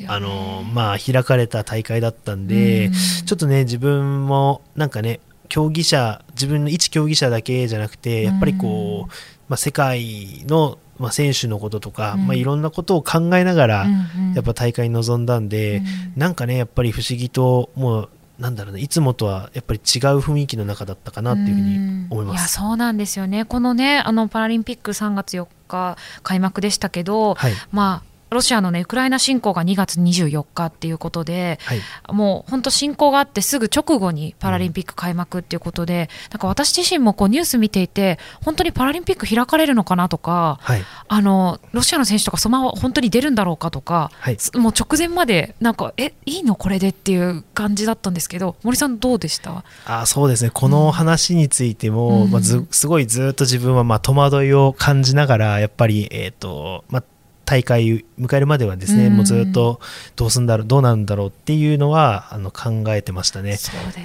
[0.01, 0.07] ね。
[0.09, 2.93] あの、まあ、開かれた大会だったんで、うん。
[2.93, 9.09] ちょっとね自分もなんかね競技者自分の一競技者だけじゃなくてやっぱりこう、うん。
[9.47, 12.27] まあ、世界の、まあ、選手のこととか、うん。
[12.27, 13.87] まあ、いろんなことを考えながら、
[14.35, 15.85] やっぱ大会に臨んだんで、うん。
[16.17, 22.55] なんかねやっぱり不思議ともうなんだろうねいつもとはやっぱり違う雰囲気の中だったかなっていうふうに思いまやす。
[22.55, 23.45] そうなんですよね。
[23.45, 27.53] このねあのパラリンピック3月4日開幕でしたけど、はい。
[27.71, 31.81] まあロシアのねウクライナ侵攻が2月24日っていうことではい。
[32.13, 40.83] もう本当侵攻があってすぐ直後にパラリンピック開幕っていうことで、なんか私自身もこうニュース見ていて本当にパラリンピック開かれるのかなとかはい。
[41.09, 44.37] あのロシアの選手とかそのまま本当に出るんだろうかとか、はい。
[44.39, 49.65] すもう直前までなんかえいいのこれでっていう感じだったんですけど森さんどうでした？
[49.87, 50.51] あそうですね。
[50.53, 52.31] この話についても、うん。
[52.31, 57.05] まあ、ずすごいずっと自分はまあ戸惑いを感じながらやっぱり、えーとまあ、
[57.45, 59.17] 大会迎えるまではですね、うん。
[59.17, 59.81] もうずっと
[60.17, 63.57] どうすんだろうどうなんだろうっていうのはあの考えてましたね。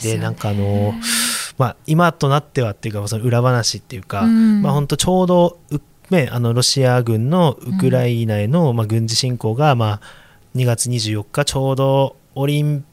[0.02, 0.14] でね。
[0.16, 0.94] でなんかあの、
[1.58, 4.62] まあ、今となってはっていうかその裏話っていうか、うん。
[4.62, 10.02] まあ本当ちょうどうね、あのロシア軍のウクライナへの、まあ、軍事侵攻が、まあ、
[10.56, 12.89] 2月24日ちょうどオリンピック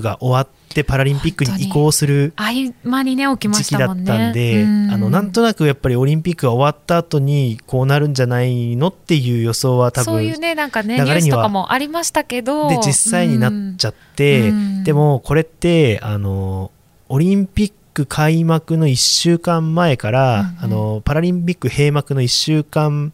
[0.00, 12.68] が終わってパラリンピックに移行する合間にね起きま時期だっしたもんで、あのなんとなくやっぱりオリンピックが終わった後にこうなるんじゃないのっていう予想は多分そういうねなんかねニュ流れにはースとかもありましたけど。
[12.68, 14.84] で実際になっちゃって、うん。
[14.84, 16.70] でもこれってあの
[17.08, 20.58] オリンピック開幕の1週間前から、うんうん。
[20.60, 23.12] あのパラリンピック閉幕の1週間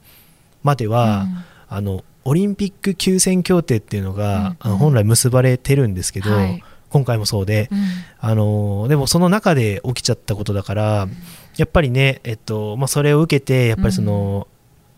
[0.63, 1.27] までは、
[1.69, 4.73] あのオリンピック休戦協定っていうのが、うん。
[4.73, 6.63] うん本来結ばれてるんですけど、はい。
[6.91, 7.79] 今回もそうで、うん。
[8.21, 11.09] あのでもその中で起きちゃったことだから、
[11.57, 14.47] やっぱりね、えっとまあ、それを受けてやっぱりその、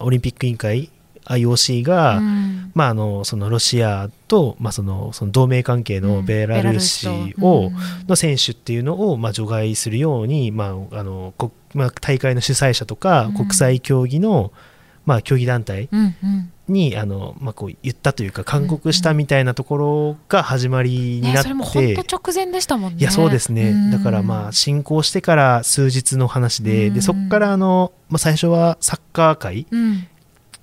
[0.01, 0.91] オリンピック委員会
[1.25, 2.73] IOC が、うん。
[2.75, 7.09] まあ、あのそのロシアと、まあ、そのその同盟関係のベラルーシ
[7.41, 8.07] を、うん。
[8.09, 13.35] の選手っていうのを、まあ、除外するように、まああのこまあ、大会の主催者とか、うん。
[13.35, 14.53] 国際競技の、
[15.11, 16.53] まあ、競技団体うんうん。
[16.69, 23.01] にあの、まあ、こう言ったというか勧告したみたいなところが始まりになって、ねそれも直前でしたもんね。
[23.01, 30.07] いやそうですね、うんだからまあ進行してから数日の話で,、うんでそこからあの、まあ、最初はサッカー界うん。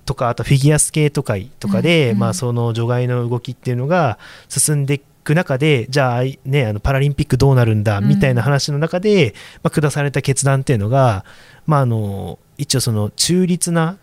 [0.06, 8.08] とかあとフィギュアスケート界とかで、うんまあ、その除外の動きっていうのが進んでいく中でじゃあ,、ね、あのパラリンピックどうなるんだうん。
[8.08, 11.26] みたいな話の中で、まあ、下された決断っていうのが、
[11.66, 13.98] まあ、あの一応その中立な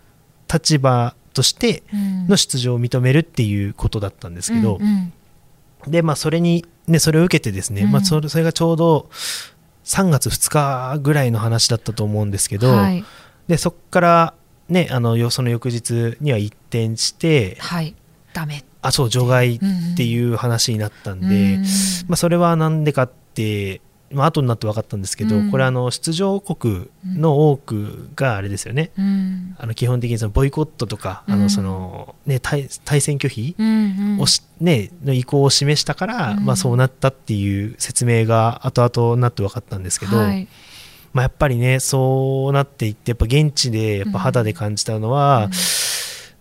[0.52, 2.28] 立場としてうん。
[2.28, 5.12] の出場を認めるっていうことだったんですけど、うん
[5.84, 5.90] うん。
[5.90, 7.92] でまあそれにねそれを受けてですね、うん。
[7.92, 9.08] まあ、それそれがちょうど
[9.84, 13.04] 3月2日ぐらいの話だったと思うんですけど、はい。
[13.48, 14.34] でそこから
[14.68, 17.94] ねあのよその翌日には一転してはい。
[18.32, 21.58] ダメあそう除外っっていう話になったんで、
[22.06, 23.80] まあ、それはなんでかって、
[24.10, 29.56] まあ後になって分かったんですけど、うんこれあの出場国の多くがあれですよね、うん。
[29.58, 40.48] あの基本的にそのボイコットとか、あうんのそのね、対対戦拒否うんうんをし、ね、の意向を示したから、うんまあ、そうなったっていう説明が後々になって分かったんですけど、はい
[41.12, 45.48] まあ、やっぱりねそうなっていってやっぱ現地でやっぱ肌で感じたのは、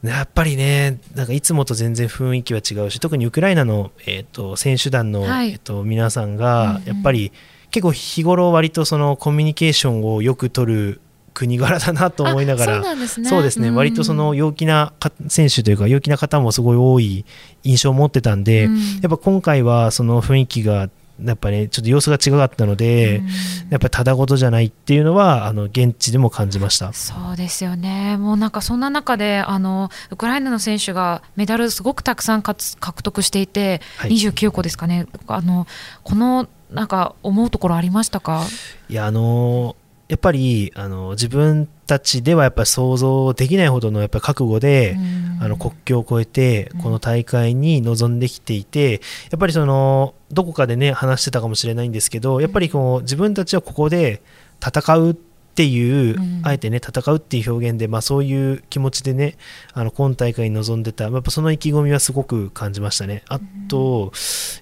[0.04, 7.32] やっぱりねなんかいつもと全然雰囲気は違うし特にウクライナの、えー、と選手団の、はいえー、と皆さんうんがうんやっぱり
[7.76, 11.02] 結構日頃割とそのコミュニケーションをよく取る
[11.34, 13.70] 国柄だなと思いながらあそうですね。
[13.70, 17.26] 割とその陽気なか選手というか陽気な方もすごい多い
[17.64, 18.78] 印象を持ってたんで、うん。
[18.78, 20.90] やっぱ今回はその雰囲気が
[21.24, 23.26] やっぱねちょっと様子が違かったので、うん。
[23.70, 26.92] やっぱりただごとじゃないっていうのはあの現地でも感じました。
[26.94, 32.56] そうですよね、もうなんかそんな中であのウクライナの選手がメダルすごくたくさん獲
[33.04, 34.12] 得していて、はい。
[34.12, 35.68] 29個ですかね、あの
[36.04, 38.44] このなんか思うところありましたか、
[38.90, 45.26] いやあのーやっぱりあの自分たちではやっぱり想像できないほどのやっぱり覚悟で、うん。
[45.42, 46.82] あの国境を越えてうん。
[46.82, 49.00] この大会に臨んできていて、や
[49.36, 54.22] っぱりそのどこかでね話してたかもしれないんですけどやっぱりこう自分たちはここで
[54.66, 55.16] 戦うっ
[55.56, 56.42] ていう、うん。
[56.44, 59.38] あえてね戦うっていう表現で、まあ、そういう気持ちでね
[59.74, 63.24] あの今大会に臨んでたやっぱその意気込みはすごく感じましたね。
[63.28, 64.12] あと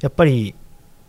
[0.02, 0.56] やっぱり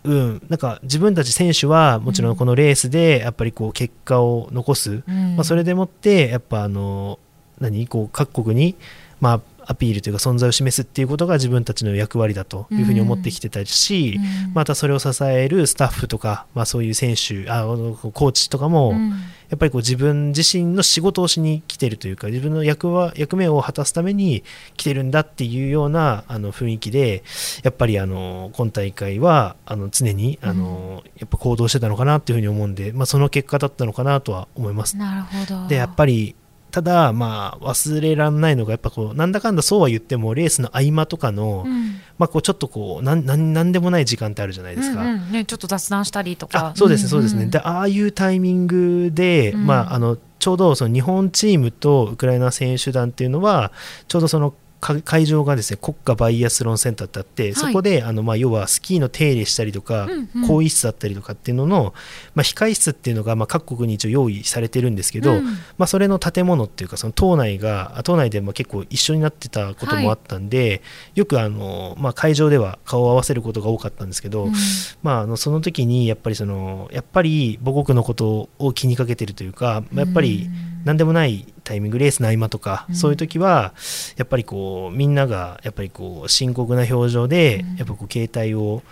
[0.05, 5.37] うん、なんか自分たち選手はもちろんこのレースでやっぱりこう結果を残す、うん。
[5.37, 7.19] まあ、それでもってやっぱあの
[7.59, 8.77] 何こう各国に、
[9.21, 14.53] まあ、アピールというか存在を示すっていうことが自分たちの役割だというふうに思ってきてたし、うん。
[14.53, 19.15] またそれを支えるスタッフとか、まあ、そういう選手あコーチとかも、うん
[19.51, 24.45] やっぱりこう自分自身の仕事をしに来てるというか自分の役は役目を果たすために
[24.77, 27.23] 来てるんだっていうようなあの雰囲気で
[27.63, 34.97] やっぱりあの今大会はあの常にあの、やっぱ行動してたのかなっていうふうに思うんで、まあ、その結果だったのかなとは思います。
[34.97, 36.35] なるほどでやっぱり
[36.75, 42.01] ただまあ忘れられないのがやっぱこうなんだかんだそうは言ってもレースの合間とかの、うん。
[42.19, 45.03] まあ、こうちょっとこうなんなんなんでもない時間ってあるじゃないですか。
[45.03, 46.69] うんうんね、ちょっと雑談したりとか。
[46.69, 49.67] あそうですね、そうですね、んんでああいうタイミングで、うん。
[49.67, 53.71] まあ、あのちょうどその日本チームとウクライナ選手団っていうのは、
[54.09, 54.57] ちょうどそのか
[55.03, 60.43] 会場がですね国家バイアスロンセンターってあって、そこであのまあ要はスキーの手入れしたりとか、うんうん。
[60.43, 61.95] 更衣室だったりとかっていうのの、
[62.35, 65.45] まあ、控室っていうのがまあ各国に一応用意されてるんですけど、うん。
[65.79, 70.83] まあ、それの建物っていうかその島内があ島内でまあ結構一緒になってたこともあったんで、
[71.15, 74.53] よくあの、まあ、会場では顔を合わせることが多かったんですけど、うん。
[75.03, 80.49] まあ、あのその時にやっぱりそのやっぱり母国のことを気にかけてるというかまあやっぱり
[80.85, 82.95] 何でもないタイミングレースの合間とか、うん。
[82.95, 83.75] そういう時は
[84.17, 87.77] やっぱりこうみんながやっぱりこう深刻な表情で、うん。
[87.77, 88.83] やっぱこう携帯を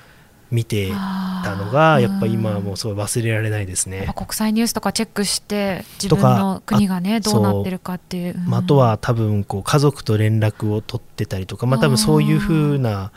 [0.53, 4.13] 見てたのがやっぱ今はもううんすごい忘れられないですね。
[4.15, 13.13] 国際ニュースとかチェックして自分の国がねあどうなってるかっていう、まあ、あとは多分こう家族と連絡を取ってたりとか、まあ、多分そういう風な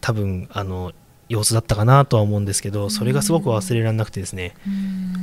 [0.00, 0.92] 多分あの
[1.28, 4.70] 様子だったかなとは思うんですけどそれがすごく忘れられなくてですね、う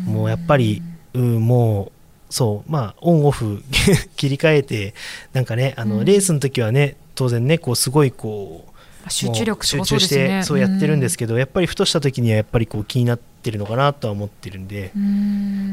[0.10, 0.13] ん。
[0.13, 0.82] もうやっぱり、
[1.13, 1.92] うん、もう
[2.30, 3.63] そうまあオンオフ
[4.15, 4.94] 切り替えて
[5.34, 6.06] なんかねあの、うん。
[6.06, 8.70] レースの時はね当然ねこうすごいこう
[9.10, 14.92] 集中力集中してそうやってるんですけけど、やっぱりふとした時にはやっぱりこう気になってるのかなとは思ってるんで、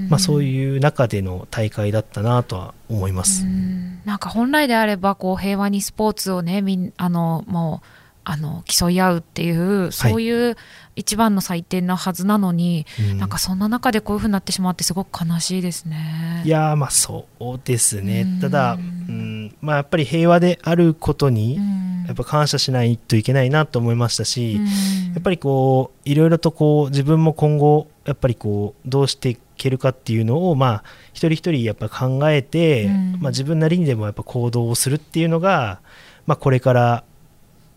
[0.09, 3.45] まあ、そういう中での大会だったなとは思います。
[3.45, 4.01] うん。
[4.05, 7.87] なんか本来であればこう平和にスポーツをねみんあのもう
[8.28, 10.56] あの競い合うっていうそういう
[10.96, 13.18] 一番の祭典なはずなのに、うん。
[13.18, 16.42] なんかそんな中でこういうふうになってしまってすごく悲しいですね。
[16.44, 18.40] いやーまあそうですね、うん。
[18.40, 22.04] ただ、うんまあ、やっぱり平和であることにうん。
[22.08, 24.64] やっぱ感謝しないといけないなと思いましたし、うん。
[24.64, 33.18] やっぱりこういろいろとこう自分も今後やっぱりこうどうしていけるかっていうのをまあ一人一人やっぱ考えて、うん。
[33.20, 35.80] まあ、自分なりにでもやっぱ行動をするっていうのが、
[36.26, 37.04] まあ、これから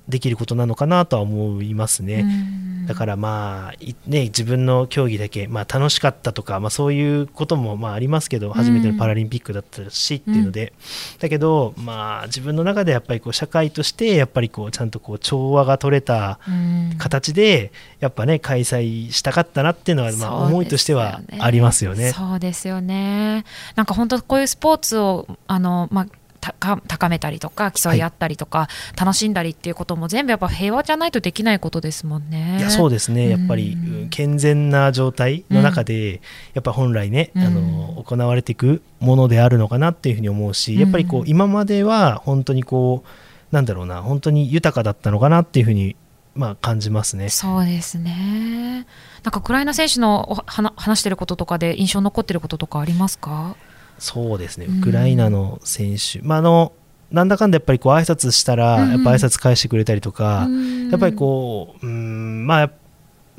[0.10, 2.22] できることなのかなとは思いますね。
[2.22, 10.74] うんだからまあ、いね、自分の競技だけ、まあ、楽しかったとか、まあ、そういうこともまあありますけど、初めてのパラリンピックだったしっていうので、
[11.20, 22.12] だけど、まあ、自分の中でやっぱりこう社会としてやっぱりこうちゃんとこう調和が取れたうん形でやっぱね開催したかったなっていうのはまあ思いとしてはありますよね。
[22.12, 23.46] そうですよね。
[23.76, 26.08] なんか本当こういうスポーツをあのまあ
[26.42, 28.68] 高めたりとか競い合ったりとか、
[29.00, 32.58] 楽しんだりっていうことも全部やっぱ平和じゃないとできないことですもんね。
[32.60, 36.22] いやそうですねやっぱり、うんうん健全な状態の中で、
[36.54, 45.96] やっぱ本来ね、うんあの行われていくものであるのかなっていうふうに思うし、やっぱりこううん今までは本当にこうなんだろうな本当に豊かだったのかなっていうふうに
[46.36, 47.30] まあ感じますね。
[47.30, 48.88] そうですね。
[49.24, 53.56] なんかウクライナ選手のお話話してることとかで印象に残ってることとかありますか？
[54.00, 54.80] そうですね、うん。
[54.80, 56.74] ウクライナの選手、まあ、あの
[57.12, 58.92] なんだかんだやっぱりこう挨拶したら、うんうん。
[58.92, 60.90] やっぱ挨拶返してくれたりとか、うん。
[60.90, 62.72] やっぱりこう、うんまあやっ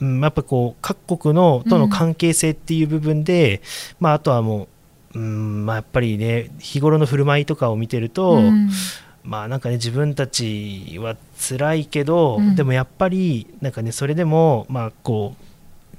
[0.01, 3.61] うんやっぱこう各国のとの関係性っていう部分で、
[4.01, 4.69] まあ、あとはも
[5.15, 8.71] う、うんまあ、やっぱりね日頃の振る舞いとかを見てると、うん。
[9.23, 12.57] まあなんかね自分たちは辛いけど、うん。
[12.57, 15.45] でもやっぱりなんかねそれでもまあこう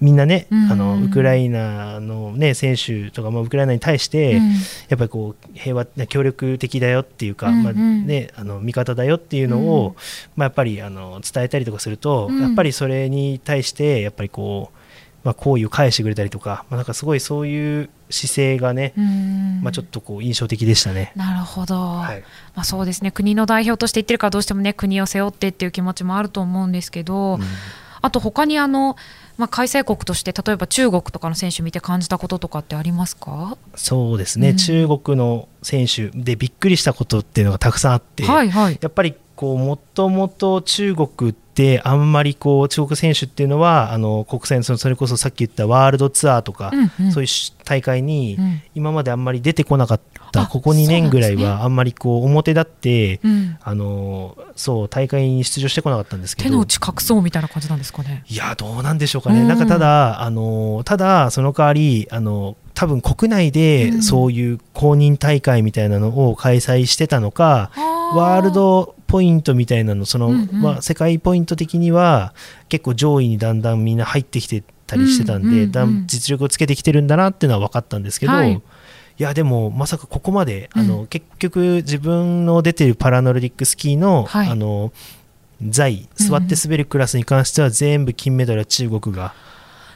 [0.02, 0.72] みんなね、うん。
[0.72, 4.52] あのウクライナの、ね、選手とか、まあ、ウクライナに対して、うん。
[4.90, 9.96] やっぱりこう平和協力的だよっていうか、まあね、あの味方だよっていうのを、うん。
[10.36, 12.42] まあ、やっぱりあの伝えたりとかすると、うん。
[12.42, 14.78] やっぱりそれに対してやっぱりこう、
[15.24, 19.62] まあ、好意を返してくれたりとか,、まあ、なんかすごいそういう姿勢がね、うん。
[19.62, 21.14] まあ、ちょっとこう印象的でしたね。
[21.16, 22.22] なるほど、はい。
[22.56, 23.12] まあ、そうですね。
[23.12, 27.42] 国の代表として言ってるからどうしてもね国を背負ってっていう気持ちもあると思うんですけど、うん。
[28.02, 28.96] あと他にあの、
[29.38, 34.58] まあ、開催国として例えば中国とかの選手見て感じたこととかってありますか、そうですね、うん。
[34.58, 38.78] 中国の選手でびっくりしたことっていうのがたくさんあって、はいはい。
[38.82, 47.12] やっぱりこうもともと中国ってあんまりこう中国選手っていうのはあの国際のそのそれこそさっき言ったワールドツアーとか、うんうん。
[47.12, 47.30] そういう
[47.66, 48.62] 大会にうん。
[48.76, 50.02] 今まであんまり出てこなかっ
[50.32, 53.58] たあここ2年ぐらいはあんまりこう表立って、うん。
[53.64, 56.50] あのそう大会に出場してこなかったんですけど。
[56.50, 58.24] 手の内隠そうみたいな感じなんですかね。
[58.28, 64.02] いやどうなんでしょうかね、うんなんかただあのただその代わりあの多分国内うでん。
[64.02, 67.72] そういう公認大会みたいなのを開催してたのか、
[68.16, 70.62] ワールドポイントみたいなのその、うんうん。
[70.62, 72.34] まあ、世界ポイント的には
[72.70, 78.54] 結構上位にだんだんみんな入ってきてたりしてたんで、うんうんうんだん実力をつけてきてるんだなっていうのは分かったんですけど、はい。
[78.54, 78.62] い、
[79.18, 84.48] やでもまさかここまで、あうの結局自分の出てるパラノルディックスキーの,、はい。
[84.48, 84.92] あの
[85.66, 89.34] 座位座って滑るクラスに関しては全部金メダルは中国が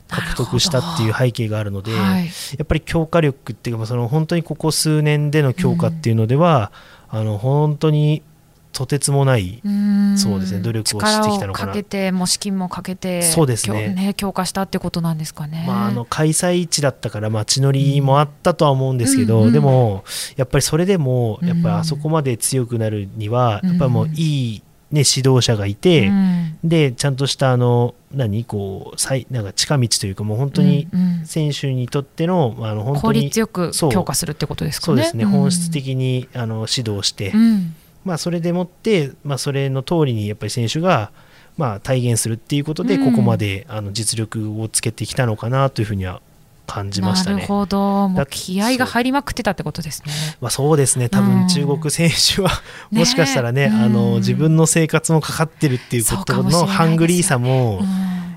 [0.08, 1.92] 獲得したっていう背景があるので。
[1.98, 2.26] はい。
[2.26, 2.30] や
[2.64, 6.72] っぱり強化力っていうかその本当にここ数年での強化っていうのでは、
[7.10, 8.24] あの本当に
[8.72, 10.18] とてつもない、うん。
[10.18, 11.68] そうですね努力をしてきたのかな。
[11.68, 13.96] 力をかけてもう資金もかけてそうですね。
[14.18, 15.64] 強強化したってことなんですかね。
[15.66, 19.54] まあ、あの開催地だったから、まあ、地のりもあったとは思うんですけど、うんうん。
[19.54, 20.04] でも
[20.36, 23.70] やっぱりそれでもうんやっぱりあそこまで強くなるには、うん。
[23.70, 26.58] やっぱりもういい、ね、指導者がいて、うん。
[26.64, 30.88] でちゃんとしたあの何こう最なんか近道というかもう本当に
[31.26, 34.88] 選手にとっての,、まあ、あの本効当に率よく強化するってことですかね。
[34.88, 35.28] そうですね、ん。
[35.28, 37.76] 本質的にあの指導して、うん。
[38.04, 41.12] まあ、それでもって、まあ、それの通りにやっぱり選手が、
[41.58, 43.12] まあ、体現するっていうことで、うん。
[43.12, 46.22] ここまであの実力をつけてきたのかなというふうには
[46.66, 47.36] 感じましたね。
[47.38, 50.12] なるほど、もだう気合が入りまくってたってことですね。
[50.42, 51.10] まあ、そうですね。
[51.10, 51.28] 多うん。
[51.28, 52.50] 分中国選手は、
[52.92, 53.82] ねもしかしたらね、うん。
[53.84, 57.86] あの自分の生活もかかってるっていうことのハングリーさもうん。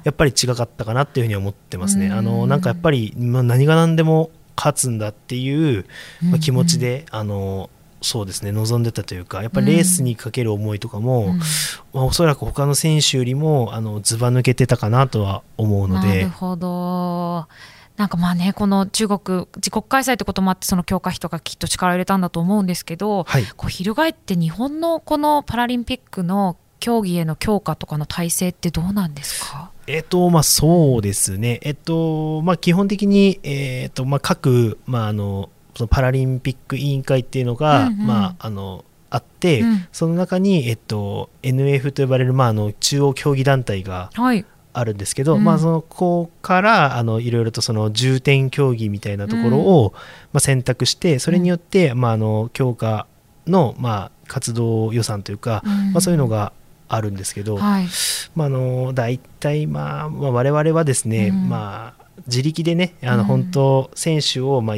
[0.05, 2.07] やっぱり違かったかなっていうふうに思ってますね。
[2.07, 2.13] うん。
[2.13, 5.87] あのなんかやっぱり、まあ、何が何でも勝つんだっていう、
[6.23, 7.71] まあ、気持ちで、あの
[8.01, 11.39] そうですね望んでたというかやっぱりレースにかける思いとかも、うん。
[11.39, 11.45] ま
[12.03, 17.47] あ、おそらく他の選手よりもあのずば抜けてたかなとは思うのなでるほど。
[17.99, 23.45] なんかまあね、この中国、自国開催ってこともあって、その強化費とかきっと力を入れたんだと思うんですけど、はい。
[23.57, 29.73] こう翻って日本のこのパラリンピックの競技への強化とかの体制ってどうなんですか？
[29.89, 31.59] えっとまあそうですね。
[31.63, 38.07] えっとまあ基本的にえっとまあ各まああのそのパラリンピック委員会っていうのが、うんうん。
[38.07, 39.87] まああのあって、うん。
[39.91, 44.45] その中にえっと NF と呼ばれるまああの中央競技団体がはい。
[44.79, 49.93] あるんですけど、うん、まあ、そのこからあのいろいろとその重点競技みたいなところを、
[50.33, 53.07] まあ、選択してそれによって、まあ、あの強化
[53.47, 55.63] の、まあ、活動予算というか、
[55.93, 56.53] まあ、そういうのが
[56.89, 57.87] あるんですけど、はい、
[58.37, 64.77] まあ、あの大体、まあまあ、我々はですね、まあ、自力でねあの本当選手をまあ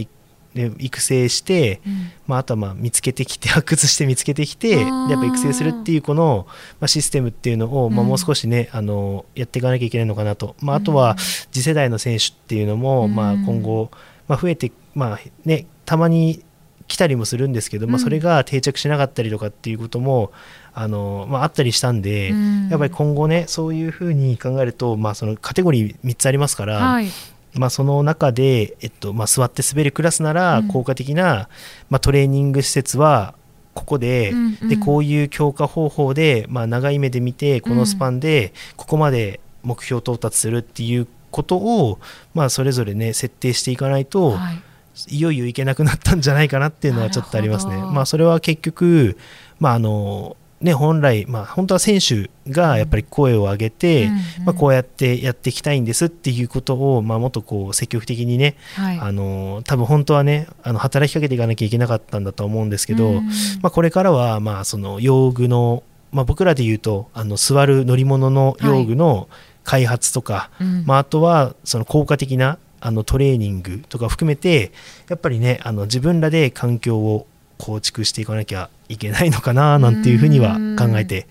[0.55, 6.46] で育成して、うん、まあ、あとはまあ見つけてきて 発掘して見つけてきてやっぱ育成するっていうこの、
[6.80, 11.16] まあ、システムっていうのを、まあ、もう少しね、うん、あのやっていかなきゃいけないのかなと、まあ、あとは
[11.53, 13.90] 次世代の選手っていうのも、まあ、今後、
[14.26, 16.42] まあ、増えて、まあね、たまに
[16.88, 20.32] 来たりもするんですけど、まあ、それが定着しなかったりとかっていうことも、
[20.74, 22.30] あのまあ、あったりしたんで、
[22.68, 26.78] やっぱり今後ねそういうふうに考えると、まあ、そのカテゴリー3つありますから。
[26.78, 27.07] はい。
[27.55, 31.48] まあ、その中で、えっとまあ、座って滑るクラスならうん効果的な、
[31.88, 33.34] まあ、トレーニング施設は
[33.74, 41.98] ここで,、うんうんでこういう強化方法で、まあ、長い目で見てこのスパンでここまで目標到達するっていうことを、
[42.34, 44.62] まあ、それぞれね設定していかないと、はい。
[45.09, 47.76] いよいよいけなくなったんじゃないかなっていうのはちょっとありますね。
[47.76, 49.16] まあそれは結局、
[49.61, 54.18] まああのね、本来、まあ、本当は選手がやっぱり声を上げて、うんうん。
[54.44, 58.98] まあ、こうやってやっていきたいんですっていうことを、まあ、もっとこう積極的にね、はい。
[58.98, 63.26] あの多分本当はねあの働きかけていかなきゃいけなかったんだと思うんですけど、うん。
[63.62, 65.82] まあ、これからはまあその用具の、
[66.12, 69.30] まあ、僕らで言うとあの座る乗り物の用具の
[69.64, 70.84] 開発とか、うん。
[70.84, 74.72] まあ、あとはその効果的なあのトレーニングとか含めて
[75.08, 77.26] やっぱりねあの自分らで環境を
[77.61, 81.26] 構築していかなきゃいけないのかな なんていうふうには考えて。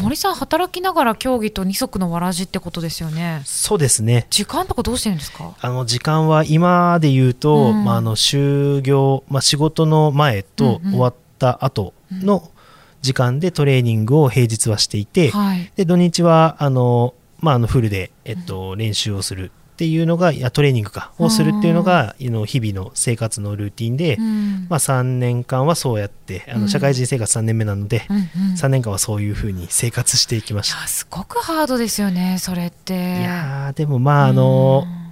[0.00, 3.42] 森さん働きながら競技と二足のわらじってことですよね。
[3.44, 4.26] そうですね。
[4.30, 5.52] 時間とかどうしてるんですか？
[5.60, 7.84] あの時間は今で言うと、うん。
[7.84, 10.92] まあ、あの就業、まあ、仕事の前とうんうん。
[10.92, 12.50] 終わった後の
[13.02, 15.70] 時間でトレーニングを平日はしていて、はい。
[15.76, 24.66] で土日はあの、まあ、あのフルで、えっと、練習をするっていうのがいやトレーニングかをするっていうのがあの日々の生活のルーティンで、うん。
[24.70, 26.62] まあ、3年間はそうやってあうん。
[26.62, 28.24] の社会人生活3年目なので、うんうん。
[28.54, 30.86] 3年間はそういうふうに生活していきました。
[30.86, 32.94] すごくハードですよねそれって。
[32.94, 35.03] いやーでもまああの、うん、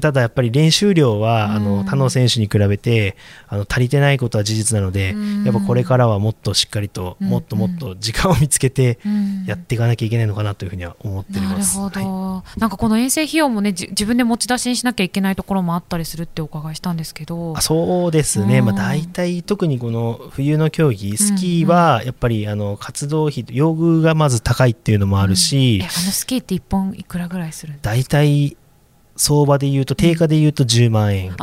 [0.00, 1.64] ただやっぱり練習量はあうん。
[1.64, 3.16] の他の選手に比べて
[3.48, 5.44] あの足りてないことは事実なので、うん。
[5.44, 7.28] やっぱこれからはもっとしっかりと、うん。
[7.28, 9.44] もっともっと時間を見つけてうん。
[9.46, 11.76] やっていかなきゃいけないのかなというふうには思っておりなるます。
[11.78, 12.60] ほど、はい。
[12.60, 17.54] なんかこの遠征費用もねじ自分で持ち出しにしなきゃいけないところもあったりするってお伺いしたんですけど。
[17.56, 18.64] あそうですね、うん。
[18.66, 27.90] まあ、大体特にこの冬の競技スキーはやっぱりあの活動費用具がまず高いっていうのもあるし、えあのスキーって1本いくらぐらいするんですか？
[27.90, 28.56] 大体
[29.20, 31.36] 相場で言うと定価で言うと10万円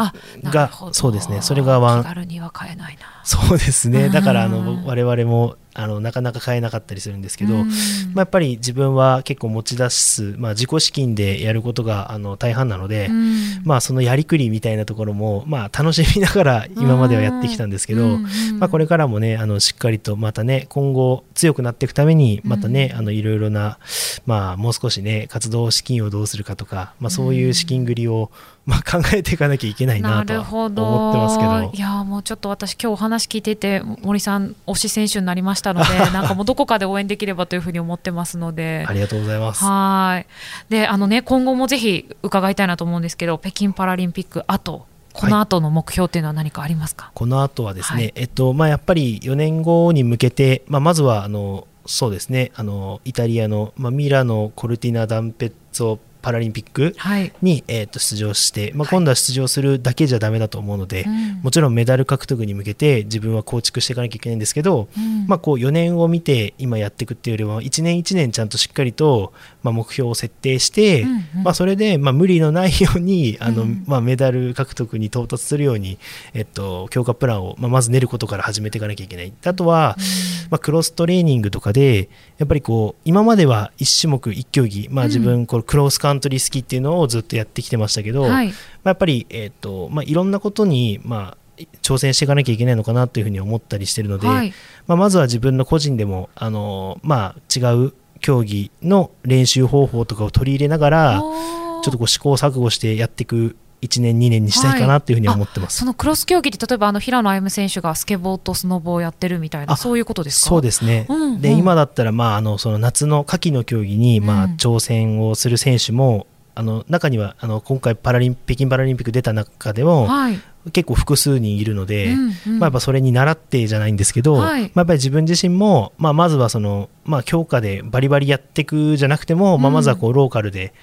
[0.43, 1.43] がそうですね。
[1.43, 2.01] それがワン。
[2.03, 3.21] 気軽には買えないな。
[3.23, 4.09] そうですね。
[4.09, 4.51] だからあうん
[4.83, 7.67] の我々もあのなかなか買えなかったりするんですけど、うん。
[7.67, 7.73] ま
[8.15, 13.61] あ、やっぱり自分は結構持ち出す、まあ、自己資金でやることがあの大半なので、うん。
[13.63, 23.77] まあ、そのやりくりみたいなところも、まあ、楽しみながら今まではやってきたんですけど、うんうんまあ、これからもねあのしっかりとまたね今後強くなっていくためにまたね、あのいろいろな、
[24.25, 28.31] まあ、もう少しね活動資金をどうするかとか、まあ、そういう資金繰りを、
[28.67, 30.81] まあ、考えていかなきゃいけないなとは思って
[31.17, 31.71] ますけど。
[31.73, 38.85] いやもうちょっと私今日お話聞いてて森さん推し選手になりましたので なんかもうどこかで応援できればというふうに思ってますので。
[38.85, 39.63] ありがとうございます。
[39.63, 40.27] はい。
[40.69, 55.97] であのね今後もぜひ伺いたいなと思うんですけど北京パラリンピックあとこの後の目標っていうのは何かありますか、はい、この後はですね、はい、えっとまあ、やっぱり4年後に向けて、まあ、まずはあのそうですねあのイタリアの、まあ、ミラノ・コルティナ・ダンペッツォ
[56.27, 56.93] パラリンピック
[57.41, 69.31] に、はい、えー、と出場して、まあ、今度は出場するだけじゃだめだと思うので、はい、もちろんメダル獲得に向けて自分は構築していかなきゃいけないんですけど、うん、まあ、こう4年を見て今やっていくっていうよりは1年1年ちゃんとしっかりと、
[69.63, 71.05] まあ、目標を設定して、
[71.45, 75.97] まあ、それで、まあ、無理のないようにあの、うん、まあ、メダル獲得に到達するように、
[76.33, 79.31] えっと、強化プランを、まあ、まず練ることから始めていかなきゃいけない。
[79.45, 80.03] あとは、うん、
[80.51, 88.53] まあ、クロストレーニングとかでやっぱりこう今までは1種目1競技、まあ、自分これクロスカントリースキーっていうのをずっとやってきてましたけど、はい、ま
[88.85, 94.53] あ、やっぱり、えーとまあ、いろんなことに、まあ、挑戦していかなきゃいけないのかなというふうに思ったりしてるので、はい、
[94.87, 105.13] まあ、まずは自分の個人でもあの、まあ、違う競技の練習方法とかを取り入れながらちょっとこう試行錯誤してやっていく1年2年にしたいかなとい。
[105.13, 110.49] うふうに思ってます、はい、そのクロス競技って例えばあの平野歩夢選手がスケボーとスノボをやってるみたいなそういうことですか？
[110.49, 120.39] そうですね、うんうん、で今だったら、まあ、あのその夏の夏季の競技に、まあ、挑戦をする選手も、あの中にはあの今回パラリン北京パラリンピック出た中でも、はい、
[120.71, 130.73] 結構複数人いるので、うんうん、まあ、やっぱそれに倣ってじゃないんですけど、はい、まあ、やっぱり自分自身も、まあ、まずはその、まあ、強化でバリバリやっていくじゃなくても、まあ、まずはこうローカルで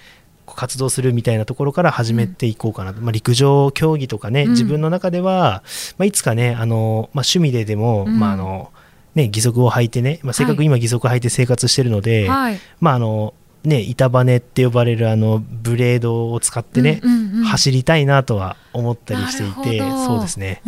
[0.46, 5.62] 活動するみたいなところから始めていこうかな、うん、まあ、陸上競技とかね、自分の中では、
[5.98, 8.70] まあ、いつかねあの、まあ、趣味ででも、まああの
[9.14, 13.34] ね、義足を履いてね、まあ、せっかく今義足履いて生活してるので、はい、まああの
[13.64, 20.60] ね、板バネって呼ばれるあのブレードを使ってね、うんうんうん、走りたいなとは思ったりしていてそうですね、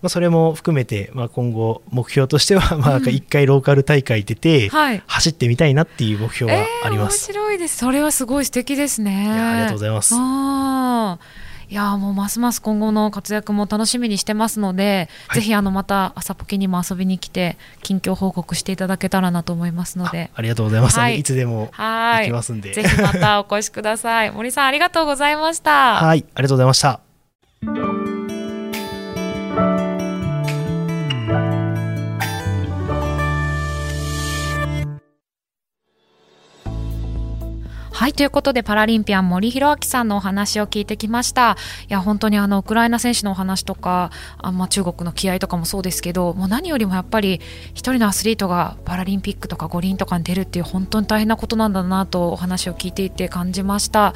[0.00, 4.70] まあ、それも含めて、まあ、今後目標としては まあ1回ローカル大会出て、
[5.06, 7.78] 走ってみたいなっていう目標はあります、えー、面白いです。
[7.78, 9.30] それはすごい素敵ですね。
[9.30, 10.14] ありがとうございます。
[11.70, 20.30] いやもうますます今後の活躍も楽しみにしてますので、はい、ぜひあのまた朝ポケにも遊びに来て近況報告していただけたらなと思いますので。
[20.34, 22.72] ありがとうございます、はい、いつでも行きますんで。
[22.72, 24.30] ぜひまたお越しください。
[24.30, 25.96] 森さんありがとうございました。
[25.96, 27.97] はいありがとうございました
[37.98, 41.56] はいということでパラリンピアン森弘明さんのお話を聞いてきました。
[41.88, 47.40] いや本当にあのウクライナ選手のお話とかあ、まあ、中国の気合とかもそうですけどもう何よりもやっぱり
[47.74, 54.14] 一人のアスリートがパラリンピックとか五輪とかに出るっていう本当に大変なことなんだなとお話を聞いていて感じました。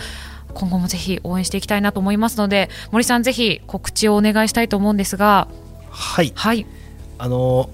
[0.55, 5.49] 今後もぜひ応援していきたいなと思いますので森さんぜひ告知をお願いしたいと思うんですが。
[5.91, 6.67] はい、はい、
[7.19, 7.69] あの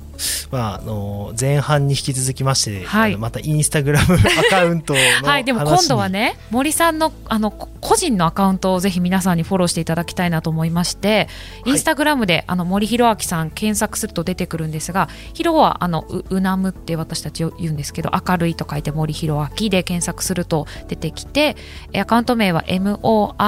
[0.50, 4.18] まあ、あの前半に引き続きまして、はい、またインスタグラム ア
[4.50, 5.44] カウントのはい。
[5.44, 11.28] でも今度はね森さんのあの個人のアカウントをぜひ皆さんにフォローしていただきたいなと思いまして
[11.64, 21.56] インスタグラムで、あの森弘明さん検索すると出てくるんですが「ひろ」はあのううなむって私たち言うんですけど明るいと書いて森弘明で検索すると出てきて
[21.96, 23.38] アカウント名は MORICH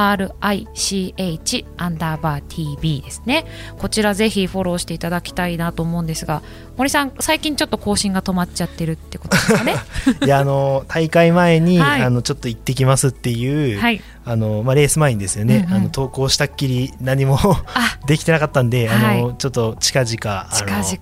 [1.76, 3.44] アンダーバー TV ですね。
[3.78, 6.42] こちらぜひフォローしていただきたいなと思うんですが
[6.76, 9.74] 森さん最近ちょっと更新が止まっちゃってるってことですかね？
[10.24, 17.38] いやあの大会前に、はい、あのちょっと行ってきますっていう、はい、あのまあ、レース前にですよね、うんうん、あの投稿したっきり何も
[18.06, 20.46] できてなかったんで、あの、はい、ちょっと近々近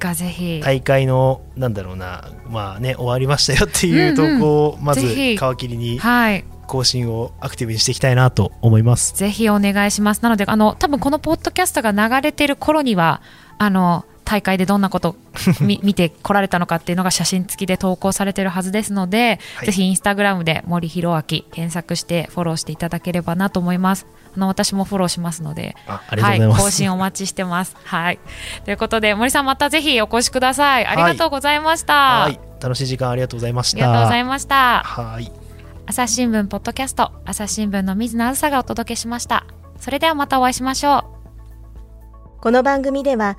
[0.04, 0.60] 々ぜひ。
[0.64, 6.44] 大会のなんだろうなまあね終わりましたよっていう投稿をまず皮切りに、はい。
[6.68, 9.14] 更新をアクティブにしていきたいなと思います。
[9.16, 10.20] ぜひお願いします。
[10.22, 13.22] なのであの多分このポッドキャストが流れてる頃には
[13.56, 15.16] あの大会でどんなこと
[15.60, 24.06] 見てこられたのかっていうのが写真付きで投稿されてるはずですので、はい、ぜひインスタグラムで森弘明検索してフォローしていただければなと思います。
[24.36, 27.74] あの私もフォローしますので、はい、更新お待ちしてます。
[27.84, 28.18] はい、
[28.66, 30.86] ということで森さんまたぜひお越しください。
[30.86, 31.94] ありがとうございました。
[31.94, 33.78] はい、楽しい時間ありがとうございました。
[33.78, 34.82] ありがとうございました。
[34.84, 35.32] はい。
[35.86, 39.46] 朝日新聞ポッドキャスト朝日新聞の水野あずさがお届けしました。
[39.80, 42.40] それではまたお会いしましょう。
[42.42, 43.38] この番組では